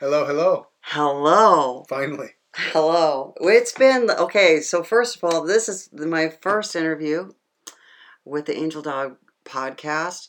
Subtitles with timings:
[0.00, 0.68] Hello, hello.
[0.82, 1.84] Hello.
[1.88, 2.28] Finally.
[2.54, 3.34] Hello.
[3.40, 4.60] It's been okay.
[4.60, 7.32] So, first of all, this is my first interview
[8.24, 10.28] with the Angel Dog podcast.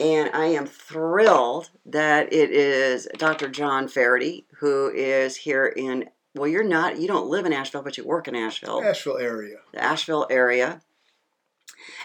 [0.00, 3.48] And I am thrilled that it is Dr.
[3.48, 7.98] John Faraday, who is here in, well, you're not, you don't live in Asheville, but
[7.98, 9.56] you work in Asheville, Asheville area.
[9.74, 10.80] the Asheville area.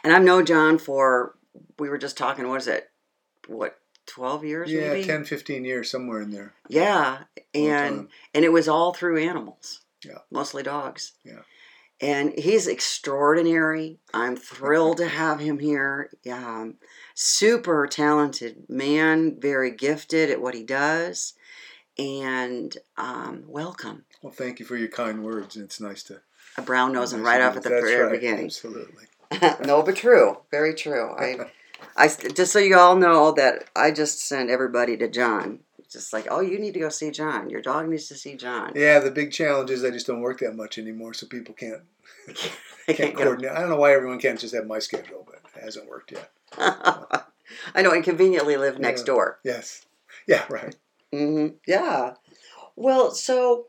[0.03, 1.35] And I've known John for,
[1.79, 2.91] we were just talking, what is it?
[3.47, 3.77] What,
[4.11, 5.05] 12 years Yeah, maybe?
[5.07, 6.53] 10, 15 years, somewhere in there.
[6.67, 7.19] Yeah,
[7.53, 9.81] and and it was all through animals.
[10.03, 10.17] Yeah.
[10.31, 11.13] mostly dogs.
[11.23, 11.41] Yeah.
[12.01, 13.99] and he's extraordinary.
[14.13, 16.09] I'm thrilled to have him here.
[16.29, 16.75] Um,
[17.13, 21.33] super talented man, very gifted at what he does,
[21.97, 24.05] and um, welcome.
[24.23, 25.55] Well, thank you for your kind words.
[25.55, 26.21] It's nice to.
[26.57, 27.69] A brown nose and nice right off at the.
[27.69, 28.45] Very right, beginning.
[28.45, 29.05] Absolutely.
[29.65, 31.11] no, but true, very true.
[31.17, 31.45] I,
[31.95, 35.59] I just so you all know that I just sent everybody to John.
[35.89, 37.49] Just like, oh, you need to go see John.
[37.49, 38.71] Your dog needs to see John.
[38.75, 41.81] Yeah, the big challenge is I just don't work that much anymore, so people can't
[42.33, 43.51] can't can't coordinate.
[43.51, 46.31] I don't know why everyone can't just have my schedule, but it hasn't worked yet.
[46.57, 49.05] I know, and conveniently live next Yeah.
[49.05, 49.39] door.
[49.43, 49.85] Yes.
[50.27, 50.45] Yeah.
[50.49, 50.75] Right.
[51.13, 51.55] Mm-hmm.
[51.67, 52.13] Yeah.
[52.77, 53.67] Well, so,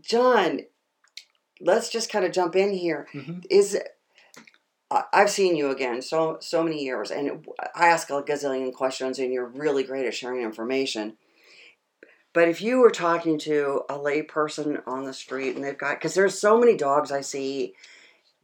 [0.00, 0.60] John,
[1.60, 3.08] let's just kind of jump in here.
[3.12, 3.76] hmm Is
[5.12, 9.32] I've seen you again so so many years, and I ask a gazillion questions, and
[9.32, 11.16] you're really great at sharing information.
[12.32, 15.96] But if you were talking to a lay person on the street, and they've got
[15.96, 17.74] because there's so many dogs I see,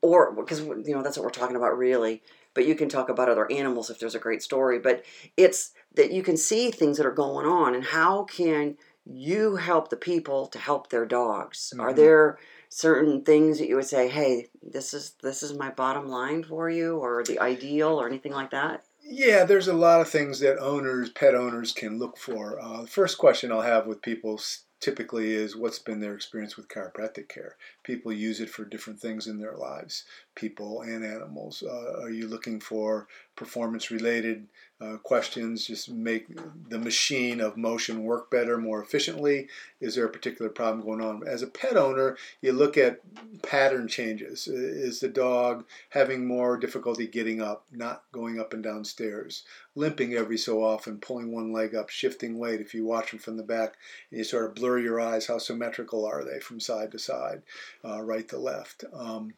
[0.02, 2.22] or because you know that's what we're talking about really.
[2.54, 4.78] But you can talk about other animals if there's a great story.
[4.78, 5.04] But
[5.36, 9.88] it's that you can see things that are going on, and how can you help
[9.90, 11.72] the people to help their dogs?
[11.78, 11.96] Are Mhm.
[11.96, 12.38] there
[12.70, 16.70] certain things that you would say, "Hey, this is this is my bottom line for
[16.70, 18.84] you," or the ideal, or anything like that?
[19.02, 22.60] Yeah, there's a lot of things that owners, pet owners, can look for.
[22.60, 24.40] Uh, the first question I'll have with people
[24.80, 27.56] typically is what's been their experience with chiropractic care?
[27.82, 30.04] People use it for different things in their lives,
[30.40, 31.62] people and animals.
[31.62, 33.06] Uh, are you looking for
[33.36, 34.46] performance related
[34.80, 35.66] uh, questions?
[35.66, 36.26] Just make
[36.70, 39.48] the machine of motion work better, more efficiently?
[39.80, 41.28] Is there a particular problem going on?
[41.28, 43.00] As a pet owner, you look at
[43.42, 44.48] pattern changes.
[44.48, 50.14] Is the dog having more difficulty getting up, not going up and down stairs, limping
[50.14, 52.60] every so often, pulling one leg up, shifting weight.
[52.60, 53.74] If you watch them from the back
[54.10, 57.42] and you sort of blur your eyes, how symmetrical are they from side to side,
[57.84, 58.84] uh, right to left?
[58.94, 59.34] Um,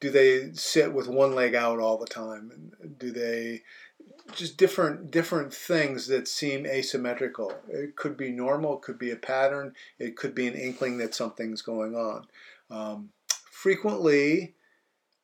[0.00, 2.72] do they sit with one leg out all the time?
[2.98, 3.62] Do they
[4.34, 7.54] just different different things that seem asymmetrical?
[7.68, 11.14] It could be normal, it could be a pattern, it could be an inkling that
[11.14, 12.26] something's going on.
[12.70, 13.10] Um,
[13.50, 14.54] frequently,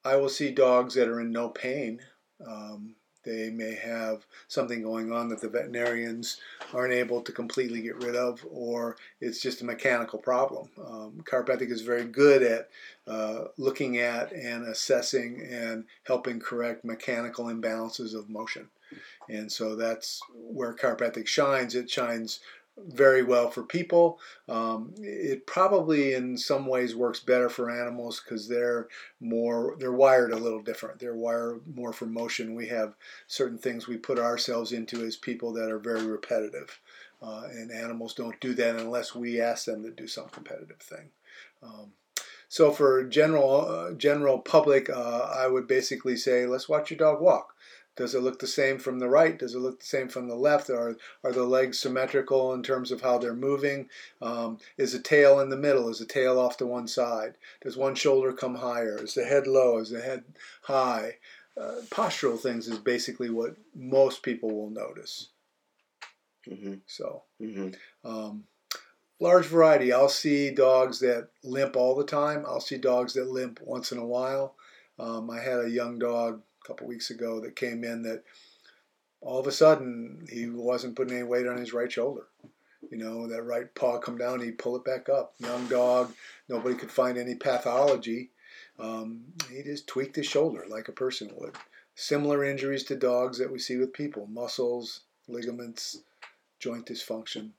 [0.04, 2.00] I will see dogs that are in no pain.
[2.46, 6.38] Um, they may have something going on that the veterinarians
[6.72, 10.68] aren't able to completely get rid of, or it's just a mechanical problem.
[10.78, 12.68] Um, chiropractic is very good at
[13.06, 18.68] uh, looking at and assessing and helping correct mechanical imbalances of motion.
[19.28, 21.74] And so that's where chiropractic shines.
[21.74, 22.40] It shines
[22.78, 24.18] very well for people.
[24.48, 28.88] Um, it probably in some ways works better for animals because they're
[29.20, 30.98] more they're wired a little different.
[30.98, 32.54] They're wired more for motion.
[32.54, 32.94] We have
[33.26, 36.80] certain things we put ourselves into as people that are very repetitive,
[37.20, 41.10] uh, and animals don't do that unless we ask them to do some competitive thing.
[41.62, 41.92] Um,
[42.48, 47.20] so for general uh, general public, uh, I would basically say let's watch your dog
[47.20, 47.51] walk.
[47.94, 49.38] Does it look the same from the right?
[49.38, 50.70] Does it look the same from the left?
[50.70, 53.88] Are are the legs symmetrical in terms of how they're moving?
[54.22, 55.88] Um, is the tail in the middle?
[55.88, 57.34] Is the tail off to one side?
[57.62, 58.98] Does one shoulder come higher?
[59.02, 59.78] Is the head low?
[59.78, 60.24] Is the head
[60.62, 61.16] high?
[61.54, 65.28] Uh, postural things is basically what most people will notice.
[66.48, 67.68] hmm So, hmm
[68.04, 68.44] um,
[69.20, 69.92] large variety.
[69.92, 72.44] I'll see dogs that limp all the time.
[72.46, 74.54] I'll see dogs that limp once in a while.
[74.98, 78.22] Um, I had a young dog a couple weeks ago that came in that
[79.20, 82.26] all of a sudden he wasn't putting any weight on his right shoulder.
[82.90, 85.34] You know, that right paw come down, he'd pull it back up.
[85.38, 86.12] Young dog,
[86.48, 88.30] nobody could find any pathology.
[88.78, 91.54] Um, he just tweaked his shoulder like a person would.
[91.94, 96.02] Similar injuries to dogs that we see with people muscles, ligaments,
[96.58, 97.50] joint dysfunction.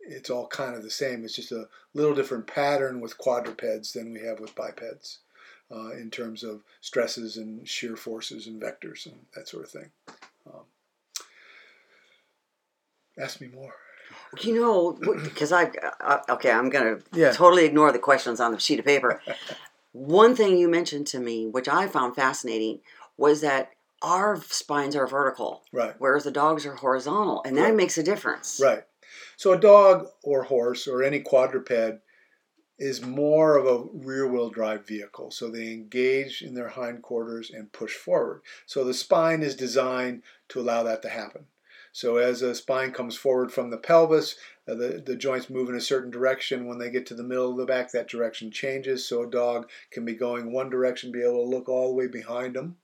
[0.00, 1.24] It's all kind of the same.
[1.24, 5.18] It's just a little different pattern with quadrupeds than we have with bipeds
[5.70, 9.90] uh, in terms of stresses and shear forces and vectors and that sort of thing.
[10.46, 10.64] Um,
[13.18, 13.74] ask me more.
[14.40, 14.92] You know,
[15.24, 15.70] because I,
[16.00, 17.32] I okay, I'm gonna Yeah.
[17.32, 19.20] totally ignore the questions on the sheet of paper.
[19.92, 22.80] One thing you mentioned to me, which I found fascinating,
[23.16, 23.72] was that
[24.02, 25.94] our spines are vertical, Right.
[25.98, 27.74] whereas the dogs are horizontal, and that Right.
[27.74, 28.60] makes a difference.
[28.62, 28.84] Right.
[29.36, 31.68] So a dog or horse or any quadruped
[32.78, 35.30] is more of a rear wheel drive vehicle.
[35.30, 38.42] So they engage in their hindquarters and push forward.
[38.66, 41.46] So the spine is designed to allow that to happen.
[41.92, 44.36] So as a spine comes forward from the pelvis,
[44.68, 46.66] uh, the, the joints move in a certain direction.
[46.66, 49.08] When they get to the middle of the back, that direction changes.
[49.08, 52.06] So a dog can be going one direction, be able to look all the way
[52.06, 52.76] behind them.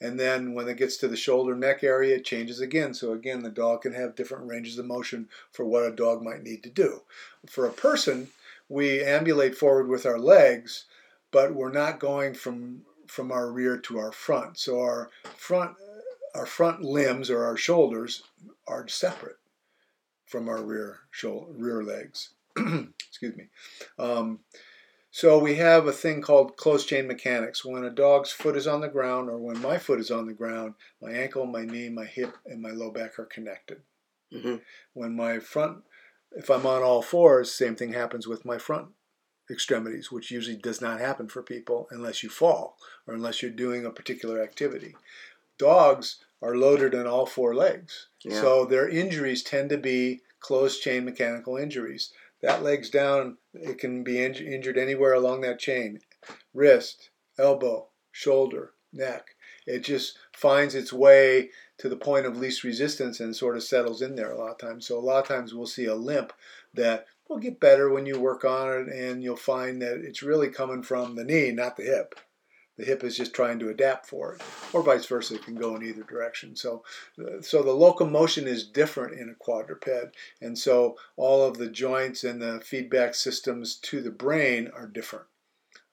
[0.00, 2.94] And then when it gets to the shoulder neck area, it changes again.
[2.94, 6.42] So again, the dog can have different ranges of motion for what a dog might
[6.42, 7.02] need to do.
[7.48, 8.28] For a person,
[8.68, 10.86] we ambulate forward with our legs,
[11.30, 14.58] but we're not going from from our rear to our front.
[14.58, 15.76] So our front
[16.34, 18.22] our front limbs or our shoulders
[18.66, 19.38] are separate
[20.26, 22.30] from our rear shoulder, rear legs.
[22.56, 23.48] Excuse me.
[23.98, 24.40] Um,
[25.10, 27.64] so we have a thing called closed chain mechanics.
[27.64, 30.32] When a dog's foot is on the ground, or when my foot is on the
[30.32, 33.80] ground, my ankle, my knee, my hip, and my low back are connected.
[34.32, 34.56] Mm-hmm.
[34.94, 35.84] When my front,
[36.34, 38.88] if I'm on all fours, same thing happens with my front
[39.50, 42.76] extremities, which usually does not happen for people unless you fall
[43.06, 44.94] or unless you're doing a particular activity
[45.58, 48.08] dogs are loaded on all four legs.
[48.24, 48.40] Yeah.
[48.40, 52.12] So their injuries tend to be closed chain mechanical injuries.
[52.42, 56.00] That leg's down, it can be inj- injured anywhere along that chain
[56.52, 59.28] wrist, elbow, shoulder, neck.
[59.66, 64.02] It just finds its way to the point of least resistance and sort of settles
[64.02, 64.86] in there a lot of times.
[64.86, 66.32] So a lot of times we'll see a limp
[66.74, 70.48] that will get better when you work on it and you'll find that it's really
[70.48, 72.14] coming from the knee, not the hip.
[72.76, 74.42] The hip is just trying to adapt for it,
[74.72, 75.36] or vice versa.
[75.36, 76.56] It can go in either direction.
[76.56, 76.82] So,
[77.20, 82.24] uh, so the locomotion is different in a quadruped, and so all of the joints
[82.24, 85.26] and the feedback systems to the brain are different.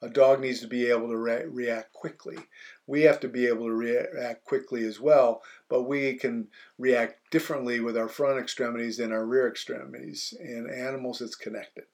[0.01, 2.38] A dog needs to be able to re- react quickly.
[2.88, 6.48] We have to be able to react quickly as well, but we can
[6.80, 10.33] react differently with our front extremities than our rear extremities.
[10.39, 11.86] In animals, it's connected.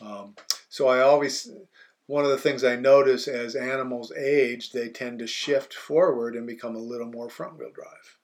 [0.00, 0.34] Um,
[0.68, 1.50] so I always
[2.06, 6.46] one of the things I notice as animals age, they tend to shift forward and
[6.46, 8.18] become a little more front wheel drive.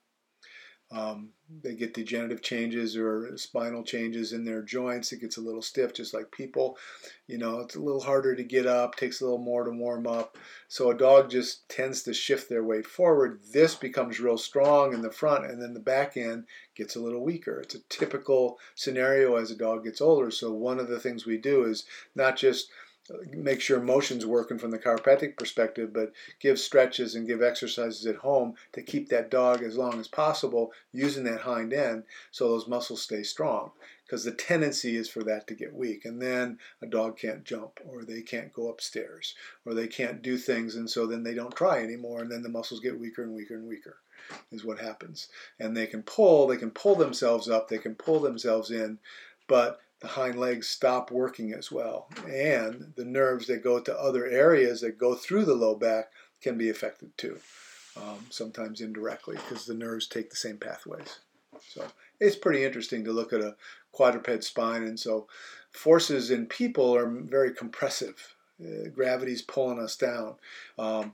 [0.91, 1.29] Um,
[1.63, 5.11] they get degenerative changes or spinal changes in their joints.
[5.11, 6.77] It gets a little stiff, just like people.
[7.27, 10.07] You know, it's a little harder to get up, takes a little more to warm
[10.07, 10.37] up.
[10.67, 13.39] So a dog just tends to shift their weight forward.
[13.51, 16.45] This becomes real strong in the front, and then the back end
[16.75, 17.59] gets a little weaker.
[17.59, 20.31] It's a typical scenario as a dog gets older.
[20.31, 22.69] So one of the things we do is not just
[23.31, 28.17] make sure motion's working from the chiropractic perspective, but give stretches and give exercises at
[28.17, 32.67] home to keep that dog as long as possible using that hind end so those
[32.67, 33.71] muscles stay strong.
[34.05, 37.79] Because the tendency is for that to get weak, and then a dog can't jump,
[37.87, 39.35] or they can't go upstairs,
[39.65, 42.49] or they can't do things, and so then they don't try anymore, and then the
[42.49, 43.97] muscles get weaker and weaker and weaker,
[44.51, 45.27] is what happens.
[45.59, 48.97] And they can pull, they can pull themselves up, they can pull themselves in,
[49.47, 52.07] but the hind legs stop working as well.
[52.27, 56.11] And the nerves that go to other areas that go through the low back
[56.41, 57.37] can be affected too,
[57.97, 61.19] um, sometimes indirectly because the nerves take the same pathways.
[61.67, 61.85] So
[62.19, 63.55] it's pretty interesting to look at a
[63.91, 64.83] quadruped spine.
[64.83, 65.27] And so
[65.71, 68.35] forces in people are very compressive.
[68.61, 70.35] Uh, gravity's pulling us down.
[70.77, 71.13] Um,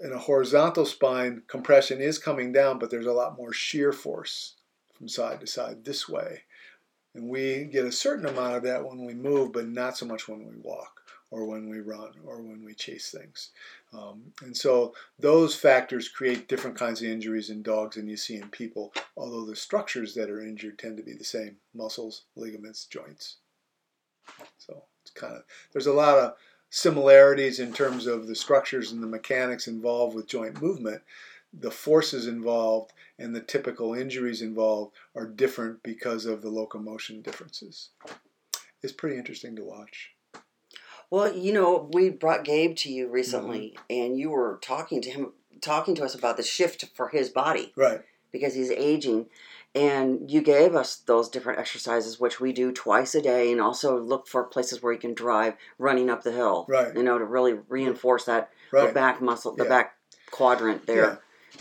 [0.00, 4.54] in a horizontal spine, compression is coming down, but there's a lot more shear force
[4.94, 6.42] from side to side this way.
[7.16, 10.28] And we get a certain amount of that when we move, but not so much
[10.28, 13.50] when we walk or when we run or when we chase things.
[13.94, 18.36] Um, and so those factors create different kinds of injuries in dogs than you see
[18.36, 22.84] in people, although the structures that are injured tend to be the same muscles, ligaments,
[22.84, 23.36] joints.
[24.58, 25.42] So it's kind of,
[25.72, 26.34] there's a lot of
[26.68, 31.00] similarities in terms of the structures and the mechanics involved with joint movement
[31.58, 37.90] the forces involved and the typical injuries involved are different because of the locomotion differences.
[38.82, 40.12] It's pretty interesting to watch.
[41.10, 43.84] Well, you know, we brought Gabe to you recently, mm-hmm.
[43.90, 47.72] and you were talking to him, talking to us about the shift for his body,
[47.76, 48.00] right?
[48.32, 49.26] Because he's aging,
[49.74, 54.00] and you gave us those different exercises, which we do twice a day, and also
[54.00, 56.94] look for places where he can drive running up the hill, right?
[56.94, 58.92] You know, to really reinforce that right.
[58.92, 59.70] back muscle, the yeah.
[59.70, 59.96] back
[60.32, 61.20] quadrant there.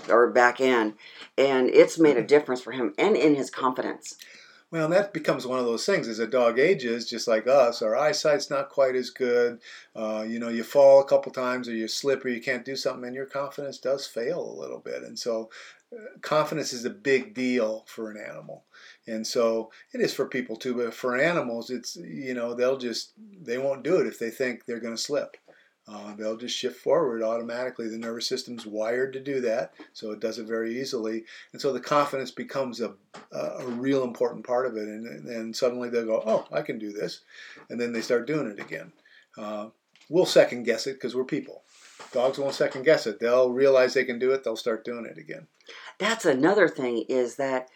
[0.10, 0.96] Or back in,
[1.38, 4.18] and it's made a difference for him and in his confidence.
[4.72, 6.08] Well, that becomes one of those things.
[6.08, 9.60] As a dog ages, just like us, our eyesight's not quite as good.
[9.96, 12.76] Uh, you know, you fall a couple times, or you slip, or you can't do
[12.76, 15.04] something, and your confidence does fail a little bit.
[15.04, 15.50] And so,
[15.96, 18.66] uh, confidence is a big deal for an animal.
[19.08, 23.14] And so it is for people too, but for animals, it's you know they'll just
[23.42, 25.38] they won't do it if they think they're going to slip.
[25.88, 27.88] Uh, they'll just shift forward automatically.
[27.88, 31.26] The nervous system's wired to do that, so it does it very easily.
[31.54, 32.94] And so the confidence becomes a,
[33.32, 34.88] a, real important part of it.
[34.88, 37.22] And, and suddenly they'll go, oh, I can do this.
[37.70, 38.94] And then they start doing it again.
[39.38, 39.68] Uh,
[40.10, 41.62] we'll second guess it because we're people.
[42.12, 43.20] Dogs won't second guess it.
[43.20, 45.48] They'll realize they can do it, they'll start doing it again.
[46.00, 47.70] That's another thing is that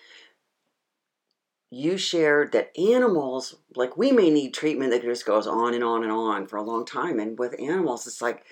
[1.72, 6.04] you shared that animals, like we may need treatment that just goes on and on
[6.04, 7.20] and on for a long time.
[7.20, 8.44] And with animals, it's like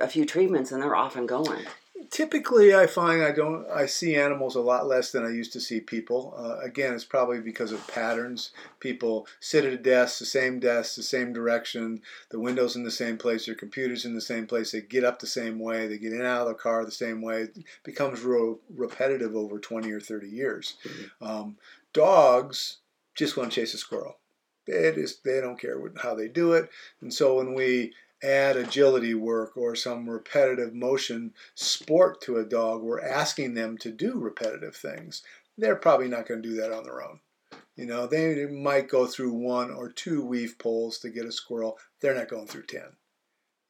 [0.00, 1.64] a few treatments and they're off and going.
[2.10, 3.66] Typically, I find I don't.
[3.68, 6.34] I see animals a lot less than I used to see people.
[6.38, 8.52] Uh, again, it's probably because of patterns.
[8.78, 12.02] People sit at a desk, the same desk, the same direction.
[12.30, 13.46] The windows in the same place.
[13.46, 14.70] Their computers in the same place.
[14.70, 15.88] They get up the same way.
[15.88, 17.42] They get in and out of the car the same way.
[17.42, 20.76] It becomes real repetitive over twenty or thirty years.
[20.84, 21.24] Mm-hmm.
[21.26, 21.56] Um,
[21.96, 22.78] dogs
[23.14, 24.18] just want to chase a squirrel.
[24.66, 26.68] They just they don't care how they do it.
[27.00, 32.82] And so when we add agility work or some repetitive motion sport to a dog,
[32.82, 35.22] we're asking them to do repetitive things.
[35.56, 37.20] They're probably not going to do that on their own.
[37.76, 41.78] You know, they might go through one or two weave poles to get a squirrel.
[42.00, 42.82] They're not going through 10.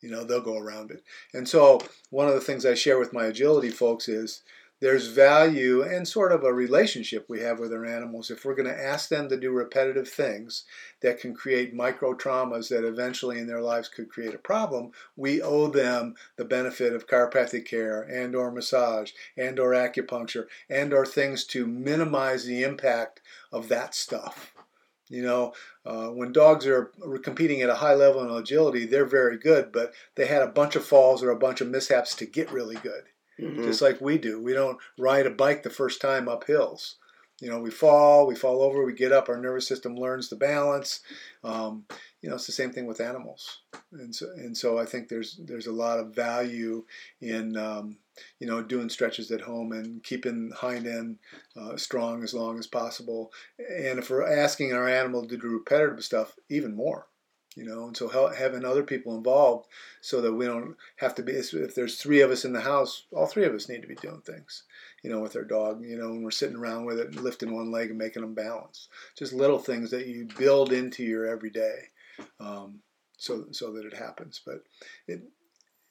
[0.00, 1.02] You know, they'll go around it.
[1.32, 1.80] And so,
[2.10, 4.42] one of the things I share with my agility folks is
[4.80, 8.68] there's value and sort of a relationship we have with our animals if we're going
[8.68, 10.64] to ask them to do repetitive things
[11.00, 15.40] that can create micro traumas that eventually in their lives could create a problem we
[15.40, 21.06] owe them the benefit of chiropractic care and or massage and or acupuncture and or
[21.06, 23.20] things to minimize the impact
[23.52, 24.52] of that stuff.
[25.08, 25.52] You know,
[25.84, 26.90] uh, when dogs are
[27.22, 30.74] competing at a high level in agility, they're very good, but they had a bunch
[30.74, 33.04] of falls or a bunch of mishaps to get really good
[33.40, 33.62] mm-hmm.
[33.62, 34.42] just like we do.
[34.42, 36.96] We don't ride a bike the first time up hills.
[37.40, 39.28] You know, we fall, we fall over, we get up.
[39.28, 41.00] Our nervous system learns the balance.
[41.44, 41.84] Um,
[42.22, 43.60] you know, it's the same thing with animals,
[43.92, 46.84] and so and so I think there's there's a lot of value
[47.20, 47.98] in um,
[48.40, 51.18] you know doing stretches at home and keeping hind end
[51.60, 53.30] uh, strong as long as possible.
[53.58, 57.06] And if we're asking our animal to do repetitive stuff, even more
[57.56, 59.66] you know, and so having other people involved
[60.02, 63.04] so that we don't have to be, if there's three of us in the house,
[63.12, 64.64] all three of us need to be doing things,
[65.02, 67.70] you know, with our dog, you know, and we're sitting around with it, lifting one
[67.70, 68.88] leg and making them balance.
[69.16, 71.88] Just little things that you build into your everyday
[72.38, 72.80] um,
[73.16, 74.40] so, so that it happens.
[74.44, 74.62] But
[75.08, 75.22] it,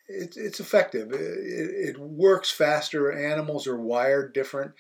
[0.07, 1.11] it, it's effective.
[1.11, 3.11] It, it, works faster.
[3.11, 4.71] Animals are wired different.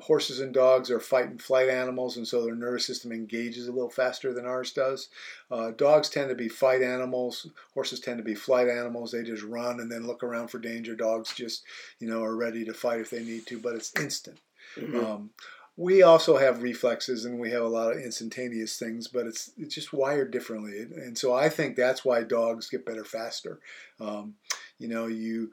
[0.00, 3.72] Horses and dogs are fight and flight animals, and so their nervous system engages a
[3.72, 5.08] little faster than ours does.
[5.50, 7.48] Uh, dogs tend to be fight animals.
[7.72, 9.12] Horses tend to be flight animals.
[9.12, 10.96] They just run and then look around for danger.
[10.96, 11.62] Dogs just,
[12.00, 14.40] you know, are ready to fight if they need to, but it's instant.
[14.76, 15.04] Mm-hmm.
[15.04, 15.30] Um,
[15.76, 19.74] we also have reflexes and we have a lot of instantaneous things, but it's it's
[19.74, 23.60] just wired differently, and so I think that's why dogs get better faster.
[24.00, 24.34] Um,
[24.78, 25.52] you know, you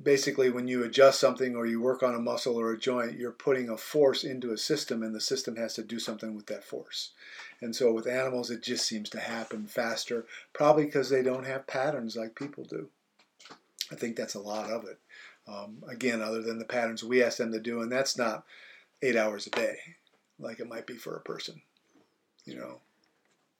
[0.00, 3.32] basically when you adjust something or you work on a muscle or a joint, you're
[3.32, 6.64] putting a force into a system, and the system has to do something with that
[6.64, 7.10] force.
[7.60, 11.66] And so with animals, it just seems to happen faster, probably because they don't have
[11.66, 12.88] patterns like people do.
[13.90, 14.98] I think that's a lot of it.
[15.48, 18.44] Um, again, other than the patterns we ask them to do, and that's not
[19.02, 19.76] eight hours a day,
[20.38, 21.60] like it might be for a person.
[22.44, 22.80] You know.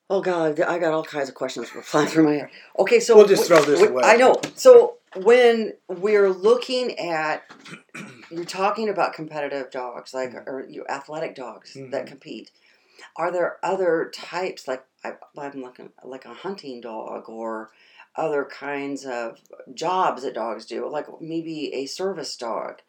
[0.08, 2.50] Oh God, I got all kinds of questions flying through my head.
[2.78, 4.02] Okay, so we'll just throw this away.
[4.04, 4.36] I know.
[4.54, 7.42] So when we're looking at,
[8.30, 10.48] you're talking about competitive dogs, like mm-hmm.
[10.48, 11.90] or you athletic dogs mm-hmm.
[11.90, 12.50] that compete.
[13.16, 17.70] Are there other types, like I, I'm looking like a hunting dog or
[18.14, 19.38] other kinds of
[19.74, 22.80] jobs that dogs do, like maybe a service dog?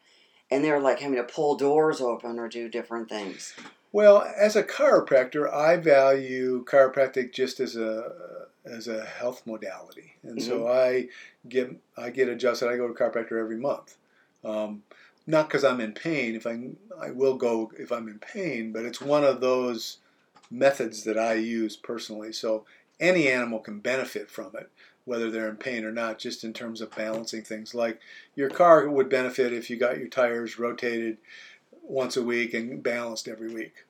[0.50, 3.54] and they're like having to pull doors open or do different things.
[3.92, 8.12] Well, as a chiropractor, I value chiropractic just as a
[8.64, 10.48] as a health modality, and mm-hmm.
[10.48, 11.08] so I
[11.48, 12.68] get I get adjusted.
[12.68, 13.96] I go to chiropractor every month,
[14.44, 14.82] um,
[15.26, 16.34] not because I'm in pain.
[16.34, 16.68] If I
[17.00, 19.98] I will go if I'm in pain, but it's one of those
[20.50, 22.32] methods that I use personally.
[22.32, 22.64] So
[23.00, 24.70] any animal can benefit from it
[25.08, 27.74] whether they're in pain or not, just in terms of balancing things.
[27.74, 27.98] Like
[28.36, 31.16] your car would benefit if you got your tires rotated
[31.88, 33.86] once a week and balanced every week.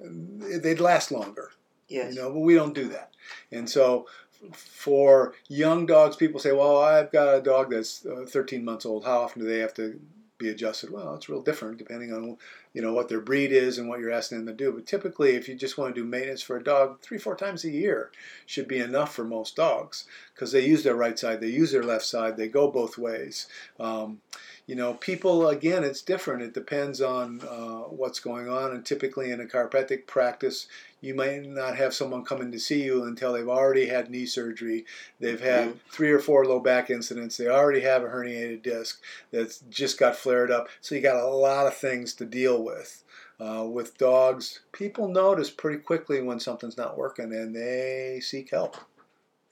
[0.00, 1.52] They'd last longer.
[1.88, 2.14] Yes.
[2.14, 3.12] You know, but we don't do that.
[3.52, 4.06] And so
[4.52, 9.04] for young dogs, people say, well, I've got a dog that's uh, 13 months old.
[9.04, 10.00] How often do they have to
[10.38, 10.90] be adjusted?
[10.90, 12.36] Well, it's real different depending on
[12.74, 14.72] you know what their breed is and what you're asking them to do.
[14.72, 17.64] But typically, if you just want to do maintenance for a dog, three four times
[17.64, 18.10] a year
[18.44, 20.04] should be enough for most dogs
[20.34, 23.46] because they use their right side, they use their left side, they go both ways.
[23.78, 24.20] Um,
[24.66, 26.42] you know, people again, it's different.
[26.42, 30.66] It depends on uh, what's going on, and typically in a chiropractic practice,
[31.04, 34.86] you might not have someone coming to see you until they've already had knee surgery.
[35.20, 35.78] They've had mm-hmm.
[35.90, 37.36] three or four low back incidents.
[37.36, 40.68] They already have a herniated disc that's just got flared up.
[40.80, 43.04] So you got a lot of things to deal with.
[43.38, 48.76] Uh, with dogs, people notice pretty quickly when something's not working and they seek help.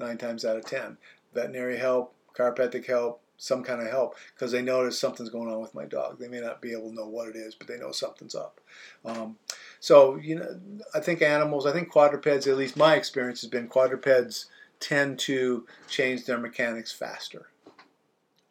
[0.00, 0.96] Nine times out of ten,
[1.34, 5.74] veterinary help, chiropractic help, some kind of help because they notice something's going on with
[5.74, 6.18] my dog.
[6.18, 8.60] They may not be able to know what it is, but they know something's up.
[9.04, 9.36] Um,
[9.82, 10.60] so you know,
[10.94, 12.46] I think animals, I think quadrupeds.
[12.46, 14.46] At least my experience has been quadrupeds
[14.78, 17.48] tend to change their mechanics faster.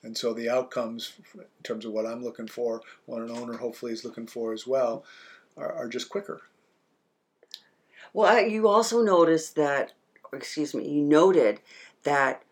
[0.04, 3.94] And so the outcomes, in terms of what I'm looking for, what an owner hopefully
[3.94, 5.06] is looking for as well,
[5.56, 6.42] are, are just quicker.
[8.12, 9.94] Well, you also noticed that,
[10.34, 11.62] excuse me, you noted
[12.04, 12.44] that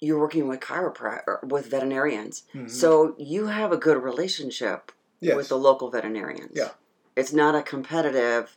[0.00, 2.68] you're working with chiropractor with veterinarians, mm-hmm.
[2.68, 4.90] so you have a good relationship
[5.20, 5.36] yes.
[5.36, 6.52] with the local veterinarians.
[6.54, 6.70] Yeah,
[7.16, 8.56] it's not a competitive.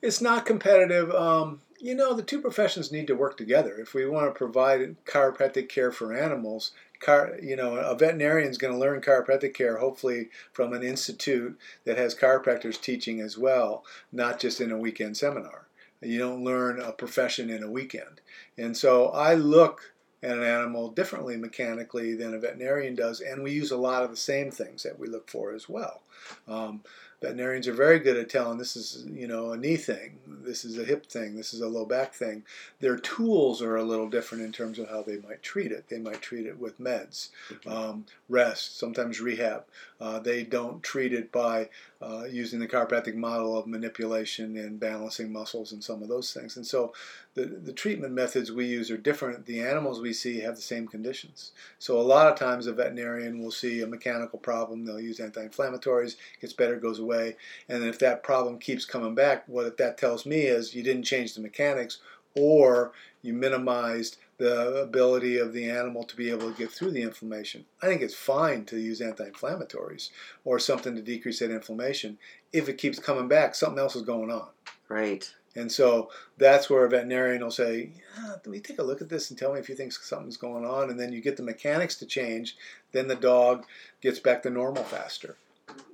[0.00, 1.10] It's not competitive.
[1.12, 3.76] Um, you know, the two professions need to work together.
[3.78, 8.58] If we want to provide chiropractic care for animals, car, you know, a veterinarian is
[8.58, 13.84] going to learn chiropractic care hopefully from an institute that has chiropractors teaching as well,
[14.12, 15.66] not just in a weekend seminar.
[16.00, 18.20] You don't learn a profession in a weekend.
[18.56, 23.50] And so I look at an animal differently mechanically than a veterinarian does, and we
[23.50, 26.02] use a lot of the same things that we look for as well.
[26.46, 26.82] Um,
[27.22, 30.78] veterinarians are very good at telling this is you know a knee thing this is
[30.78, 32.44] a hip thing this is a low back thing.
[32.80, 35.88] Their tools are a little different in terms of how they might treat it.
[35.88, 37.70] They might treat it with meds mm-hmm.
[37.70, 39.64] um, rest sometimes rehab.
[40.00, 41.68] Uh, they don't treat it by
[42.02, 46.56] uh, using the chiropractic model of manipulation and balancing muscles and some of those things
[46.56, 46.92] and so
[47.34, 49.46] the, the treatment methods we use are different.
[49.46, 51.52] The animals we see have the same conditions.
[51.78, 56.16] So a lot of times a veterinarian will see a mechanical problem, they'll use anti-inflammatories,
[56.40, 57.36] gets better, goes away.
[57.68, 61.04] And then if that problem keeps coming back, what that tells me is you didn't
[61.04, 61.98] change the mechanics
[62.34, 62.92] or
[63.22, 67.64] you minimized the ability of the animal to be able to get through the inflammation.
[67.82, 70.10] I think it's fine to use anti inflammatories
[70.44, 72.18] or something to decrease that inflammation.
[72.52, 74.48] If it keeps coming back, something else is going on.
[74.88, 75.32] Right.
[75.54, 79.10] And so that's where a veterinarian will say, yeah, let me take a look at
[79.10, 80.90] this and tell me if you think something's going on.
[80.90, 82.56] And then you get the mechanics to change.
[82.92, 83.66] Then the dog
[84.00, 85.36] gets back to normal faster.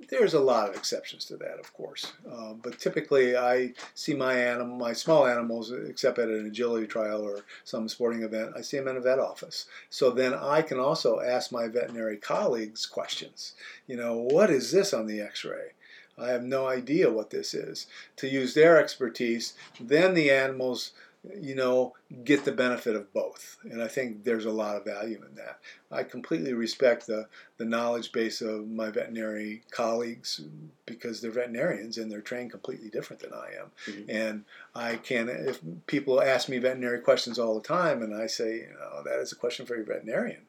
[0.09, 2.13] There's a lot of exceptions to that, of course.
[2.29, 7.21] Uh, but typically, I see my animal, my small animals, except at an agility trial
[7.21, 9.67] or some sporting event, I see them in a vet office.
[9.89, 13.53] So then I can also ask my veterinary colleagues questions.
[13.85, 15.73] You know, what is this on the X-ray?
[16.17, 17.87] I have no idea what this is.
[18.17, 20.91] To use their expertise, then the animals,
[21.39, 23.57] you know, get the benefit of both.
[23.63, 25.59] And I think there's a lot of value in that.
[25.91, 27.27] I completely respect the,
[27.57, 30.41] the knowledge base of my veterinary colleagues
[30.85, 33.71] because they're veterinarians and they're trained completely different than I am.
[33.87, 34.09] Mm-hmm.
[34.09, 38.55] And I can, if people ask me veterinary questions all the time, and I say,
[38.57, 40.41] you know, that is a question for your veterinarian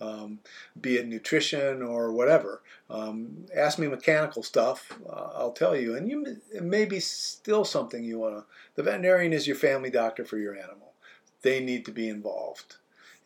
[0.00, 0.40] um,
[0.80, 2.62] be it nutrition or whatever.
[2.90, 5.96] Um, ask me mechanical stuff, uh, I'll tell you.
[5.96, 8.44] And you, it may be still something you want to.
[8.74, 10.92] The veterinarian is your family doctor for your animal.
[11.42, 12.76] They need to be involved.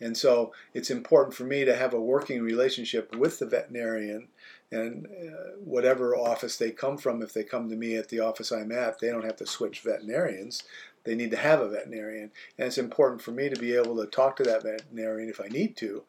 [0.01, 4.29] And so it's important for me to have a working relationship with the veterinarian
[4.71, 8.53] and uh, whatever office they come from, if they come to me at the office
[8.53, 10.63] I'm at, they don't have to switch veterinarians.
[11.05, 12.31] They need to have a veterinarian.
[12.59, 15.49] And it's important for me to be able to talk to that veterinarian if I
[15.49, 16.05] need to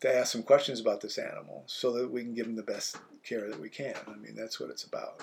[0.00, 2.96] to ask some questions about this animal so that we can give them the best
[3.24, 3.94] care that we can.
[4.06, 5.20] I mean, that's what it's about.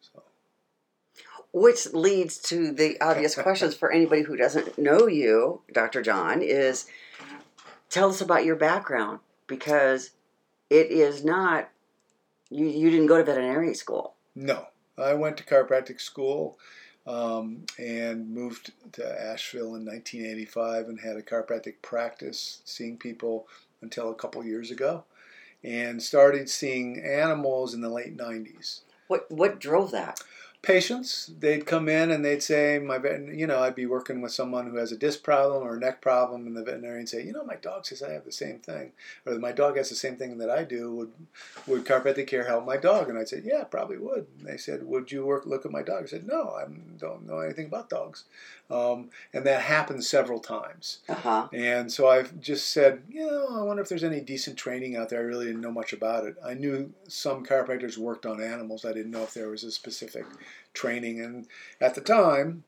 [0.00, 0.22] So.
[1.52, 6.02] Which leads to the obvious questions for anybody who doesn't know you, Dr.
[6.02, 6.86] John, is
[7.88, 10.10] tell us about your background because
[10.68, 11.68] it is not,
[12.48, 14.14] you, you didn't go to veterinary school.
[14.34, 14.66] No,
[14.98, 16.58] I went to chiropractic school
[17.06, 23.48] um, and moved to Asheville in 1985 and had a chiropractic practice, seeing people
[23.82, 25.04] until a couple years ago,
[25.62, 28.80] and started seeing animals in the late 90s.
[29.08, 30.20] What what drove that?
[30.62, 31.30] patients.
[31.38, 34.66] They'd come in and they'd say, "My vet, you know, I'd be working with someone
[34.66, 37.44] who has a disc problem or a neck problem, and the veterinarian say, you know,
[37.44, 38.92] my dog says I have the same thing,
[39.24, 40.94] or my dog has the same thing that I do.
[40.94, 41.12] Would
[41.66, 44.84] would chiropractic care help my dog?" And I'd say, "Yeah, probably would." And they said,
[44.84, 46.66] "Would you work look at my dog?" I said, "No, I
[46.98, 48.24] don't know anything about dogs,"
[48.70, 51.00] um, and that happened several times.
[51.08, 51.48] Uh-huh.
[51.52, 55.08] And so I just said, you know, I wonder if there's any decent training out
[55.08, 55.20] there.
[55.20, 56.36] I really didn't know much about it.
[56.44, 58.84] I knew some chiropractors worked on animals.
[58.84, 60.24] I didn't know if there was a specific
[60.72, 61.20] training.
[61.20, 61.46] And
[61.80, 62.64] at the time,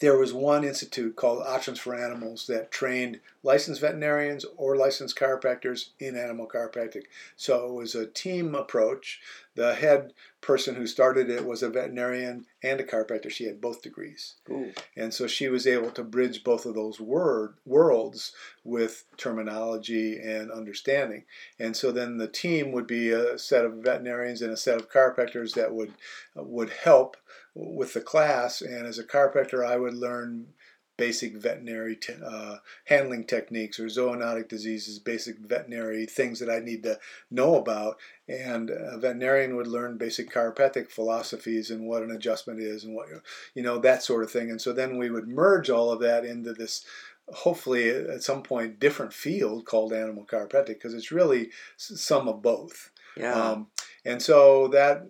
[0.00, 5.90] there was one institute called Options for Animals that trained licensed veterinarians or licensed chiropractors
[6.00, 7.02] in animal chiropractic.
[7.36, 9.20] So it was a team approach.
[9.54, 13.30] The head person who started it was a veterinarian and a chiropractor.
[13.30, 14.36] She had both degrees.
[14.50, 14.72] Ooh.
[14.96, 18.32] And so she was able to bridge both of those word worlds
[18.64, 21.24] with terminology and understanding.
[21.60, 24.90] And so then the team would be a set of veterinarians and a set of
[24.90, 25.92] chiropractors that would
[26.34, 27.18] would help
[27.54, 28.62] with the class.
[28.62, 30.46] And as a chiropractor, I would learn
[30.96, 36.82] basic veterinary te- uh, handling techniques or zoonotic diseases, basic veterinary things that I need
[36.84, 36.98] to
[37.30, 37.98] know about.
[38.28, 43.08] And a veterinarian would learn basic chiropractic philosophies and what an adjustment is and what,
[43.54, 44.50] you know, that sort of thing.
[44.50, 46.84] And so then we would merge all of that into this
[47.32, 52.90] hopefully at some point different field called animal chiropractic because it's really some of both.
[53.16, 53.32] Yeah.
[53.32, 53.68] Um,
[54.04, 55.06] and so that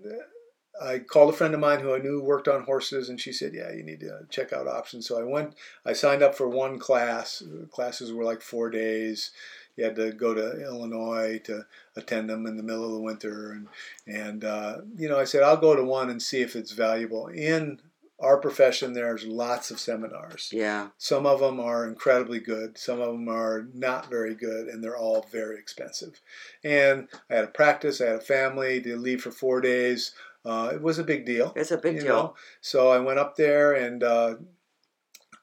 [0.80, 3.54] I called a friend of mine who I knew worked on horses, and she said,
[3.54, 5.54] "Yeah, you need to check out options." So I went.
[5.84, 7.42] I signed up for one class.
[7.70, 9.30] Classes were like four days.
[9.76, 13.52] You had to go to Illinois to attend them in the middle of the winter,
[13.52, 13.68] and
[14.06, 17.28] and uh, you know I said I'll go to one and see if it's valuable.
[17.28, 17.80] In
[18.20, 20.50] our profession, there's lots of seminars.
[20.52, 20.88] yeah.
[20.98, 22.78] Some of them are incredibly good.
[22.78, 26.20] Some of them are not very good, and they're all very expensive.
[26.62, 28.00] And I had a practice.
[28.00, 30.14] I had a family to leave for four days.
[30.44, 31.52] Uh, it was a big deal.
[31.56, 32.08] It's a big deal.
[32.08, 32.34] know.
[32.60, 34.34] So I went up there, and uh,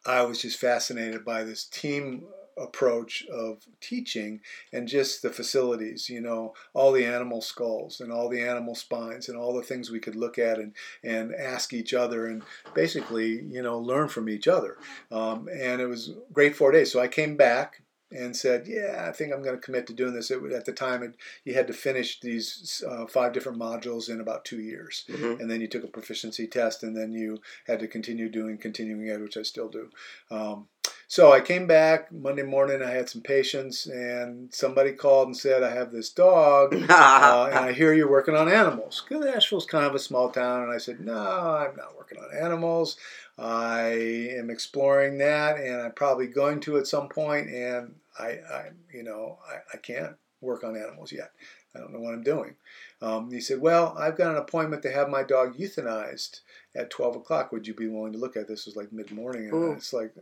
[0.05, 2.23] I was just fascinated by this team
[2.57, 4.41] approach of teaching
[4.73, 9.29] and just the facilities you know all the animal skulls and all the animal spines
[9.29, 13.41] and all the things we could look at and and ask each other and basically
[13.43, 14.77] you know learn from each other
[15.11, 17.81] um, and it was great four days so i came back
[18.12, 20.65] and said yeah i think i'm going to commit to doing this it, would- at
[20.65, 21.13] the time it,
[21.45, 25.39] you had to finish these uh, five different modules in about two years Mhm.
[25.39, 29.10] and then you took a proficiency test, and then you had to continue doing continuing
[29.10, 29.89] ed, which I still do.
[30.30, 30.67] Um,
[31.12, 32.82] so I came back Monday morning.
[32.82, 37.60] I had some patients, and somebody called and said, "I have this dog, uh, and
[37.60, 40.78] I hear you're working on animals." Because Asheville's kind of a small town, and I
[40.78, 42.95] said, "No, I'm not working on animals.
[43.38, 43.89] I
[44.38, 47.50] am exploring that, and I'm probably going to at some point.
[47.50, 51.34] and I, I you know, I, I can't work on animals yet.
[51.76, 52.56] I don't know what I'm doing."
[53.02, 56.39] Um, he said, Well, I've got an appointment to have my dog euthanized
[56.74, 57.52] at 12 o'clock.
[57.52, 58.62] Would you be willing to look at this?
[58.62, 59.50] It was like mid morning.
[59.50, 59.71] And Ooh.
[59.74, 60.13] it's like,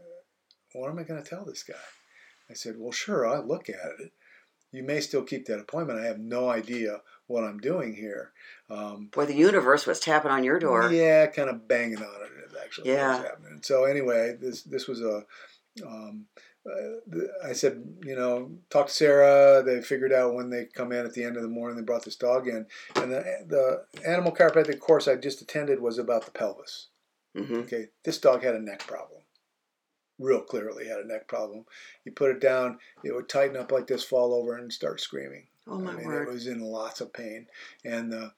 [0.73, 1.75] What am I going to tell this guy?
[2.49, 4.11] I said, Well, sure, I'll look at it.
[4.71, 5.99] You may still keep that appointment.
[5.99, 8.31] I have no idea what I'm doing here.
[8.69, 10.91] Um, Boy, the universe was tapping on your door.
[10.91, 12.49] yeah, kind of banging on it.
[12.49, 13.17] is Actually, Yeah.
[13.17, 13.59] was happening.
[13.63, 15.25] So anyway, this this was a.
[15.85, 16.25] Um,
[16.69, 19.63] uh, I said, you know, talk to Sarah.
[19.63, 21.77] They figured out when they come in at the end of the morning.
[21.77, 25.97] They brought this dog in, and the the animal chiropractic course I just attended was
[25.97, 26.87] about the pelvis.
[27.35, 29.18] hmm Okay, this dog had a neck problem.
[30.19, 31.65] Real clearly had a neck problem.
[32.05, 35.47] You put it down, it would tighten up like this, fall over, and start screaming.
[35.67, 36.27] Oh my I mean, word.
[36.27, 37.47] it was in lots of pain,
[37.85, 38.33] and the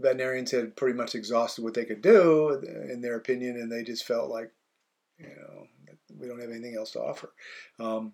[0.00, 4.06] veterinarians had pretty much exhausted what they could do, in their opinion, and they just
[4.06, 4.50] felt like,
[5.18, 5.66] you know,
[6.18, 7.32] we don't have anything else to offer.
[7.78, 8.12] Um,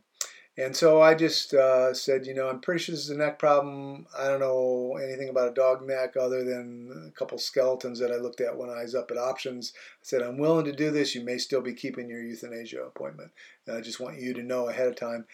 [0.58, 3.38] and so I just uh, said, you know, I'm pretty sure this is a neck
[3.38, 4.06] problem.
[4.18, 8.16] I don't know anything about a dog neck other than a couple skeletons that I
[8.16, 9.74] looked at when I was up at options.
[9.76, 11.14] I said, I'm willing to do this.
[11.14, 13.32] You may still be keeping your euthanasia appointment.
[13.66, 15.26] And I just want you to know ahead of time,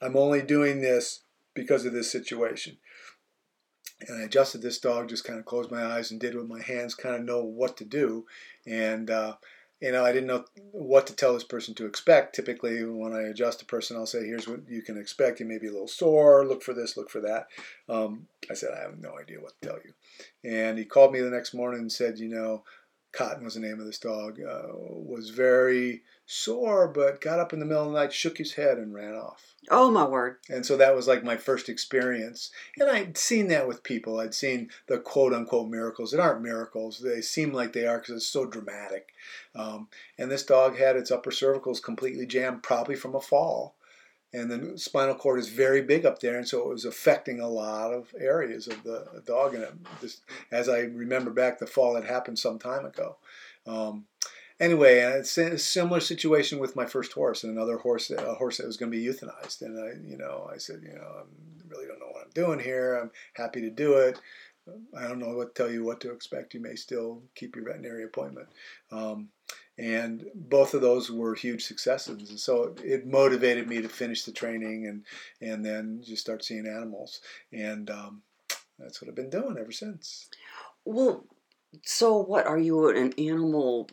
[0.00, 1.20] I'm only doing this
[1.52, 2.78] because of this situation.
[4.08, 6.62] And I adjusted this dog, just kind of closed my eyes and did with my
[6.62, 8.24] hands, kind of know what to do.
[8.66, 9.34] And, uh,
[9.80, 12.34] you know, I didn't know what to tell this person to expect.
[12.34, 15.40] Typically, when I adjust a person, I'll say, here's what you can expect.
[15.40, 16.46] You may be a little sore.
[16.46, 17.48] Look for this, look for that.
[17.88, 19.92] Um, I said, I have no idea what to tell you.
[20.48, 22.62] And he called me the next morning and said, you know,
[23.14, 27.60] Cotton was the name of this dog, uh, was very sore, but got up in
[27.60, 29.54] the middle of the night, shook his head, and ran off.
[29.70, 30.38] Oh my word.
[30.50, 32.50] And so that was like my first experience.
[32.78, 34.18] And I'd seen that with people.
[34.18, 36.12] I'd seen the quote unquote miracles.
[36.12, 39.12] It aren't miracles, they seem like they are because it's so dramatic.
[39.54, 43.76] Um, and this dog had its upper cervicals completely jammed, probably from a fall.
[44.34, 47.48] And the spinal cord is very big up there, and so it was affecting a
[47.48, 49.54] lot of areas of the dog.
[49.54, 53.16] And just, as I remember back, the fall had happened some time ago.
[53.64, 54.06] Um,
[54.58, 58.66] anyway, it's a similar situation with my first horse and another horse, a horse that
[58.66, 59.62] was going to be euthanized.
[59.62, 61.22] And I, you know, I said, you know, I
[61.68, 62.96] really don't know what I'm doing here.
[62.96, 64.20] I'm happy to do it.
[64.98, 66.54] I don't know what to tell you what to expect.
[66.54, 68.48] You may still keep your veterinary appointment.
[68.90, 69.28] Um,
[69.78, 72.30] and both of those were huge successes.
[72.30, 75.04] And so it motivated me to finish the training and
[75.40, 77.20] and then just start seeing animals.
[77.52, 78.22] And um,
[78.78, 80.28] that's what I've been doing ever since.
[80.84, 81.24] Well,
[81.82, 83.88] so what are you an animal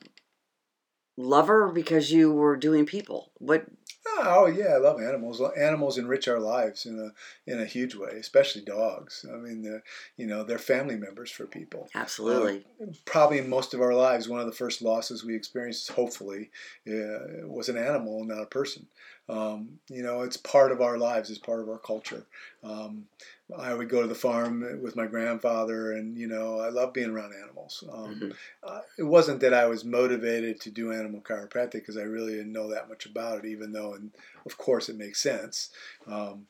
[1.17, 3.31] lover because you were doing people?
[3.37, 3.65] What?
[4.07, 5.41] Oh yeah, I love animals.
[5.57, 9.25] Animals enrich our lives in a in a huge way, especially dogs.
[9.31, 9.83] I mean, they're,
[10.17, 11.89] you know, they're family members for people.
[11.95, 12.65] Absolutely.
[12.81, 16.51] Uh, probably in most of our lives, one of the first losses we experienced, hopefully,
[16.87, 18.87] uh, was an animal, not a person.
[19.31, 22.25] Um, you know, it's part of our lives, it's part of our culture.
[22.65, 23.05] Um,
[23.57, 27.11] I would go to the farm with my grandfather, and you know, I love being
[27.11, 27.81] around animals.
[27.91, 28.29] Um, mm-hmm.
[28.61, 32.51] uh, it wasn't that I was motivated to do animal chiropractic because I really didn't
[32.51, 34.11] know that much about it, even though, and
[34.45, 35.69] of course, it makes sense.
[36.07, 36.47] Um,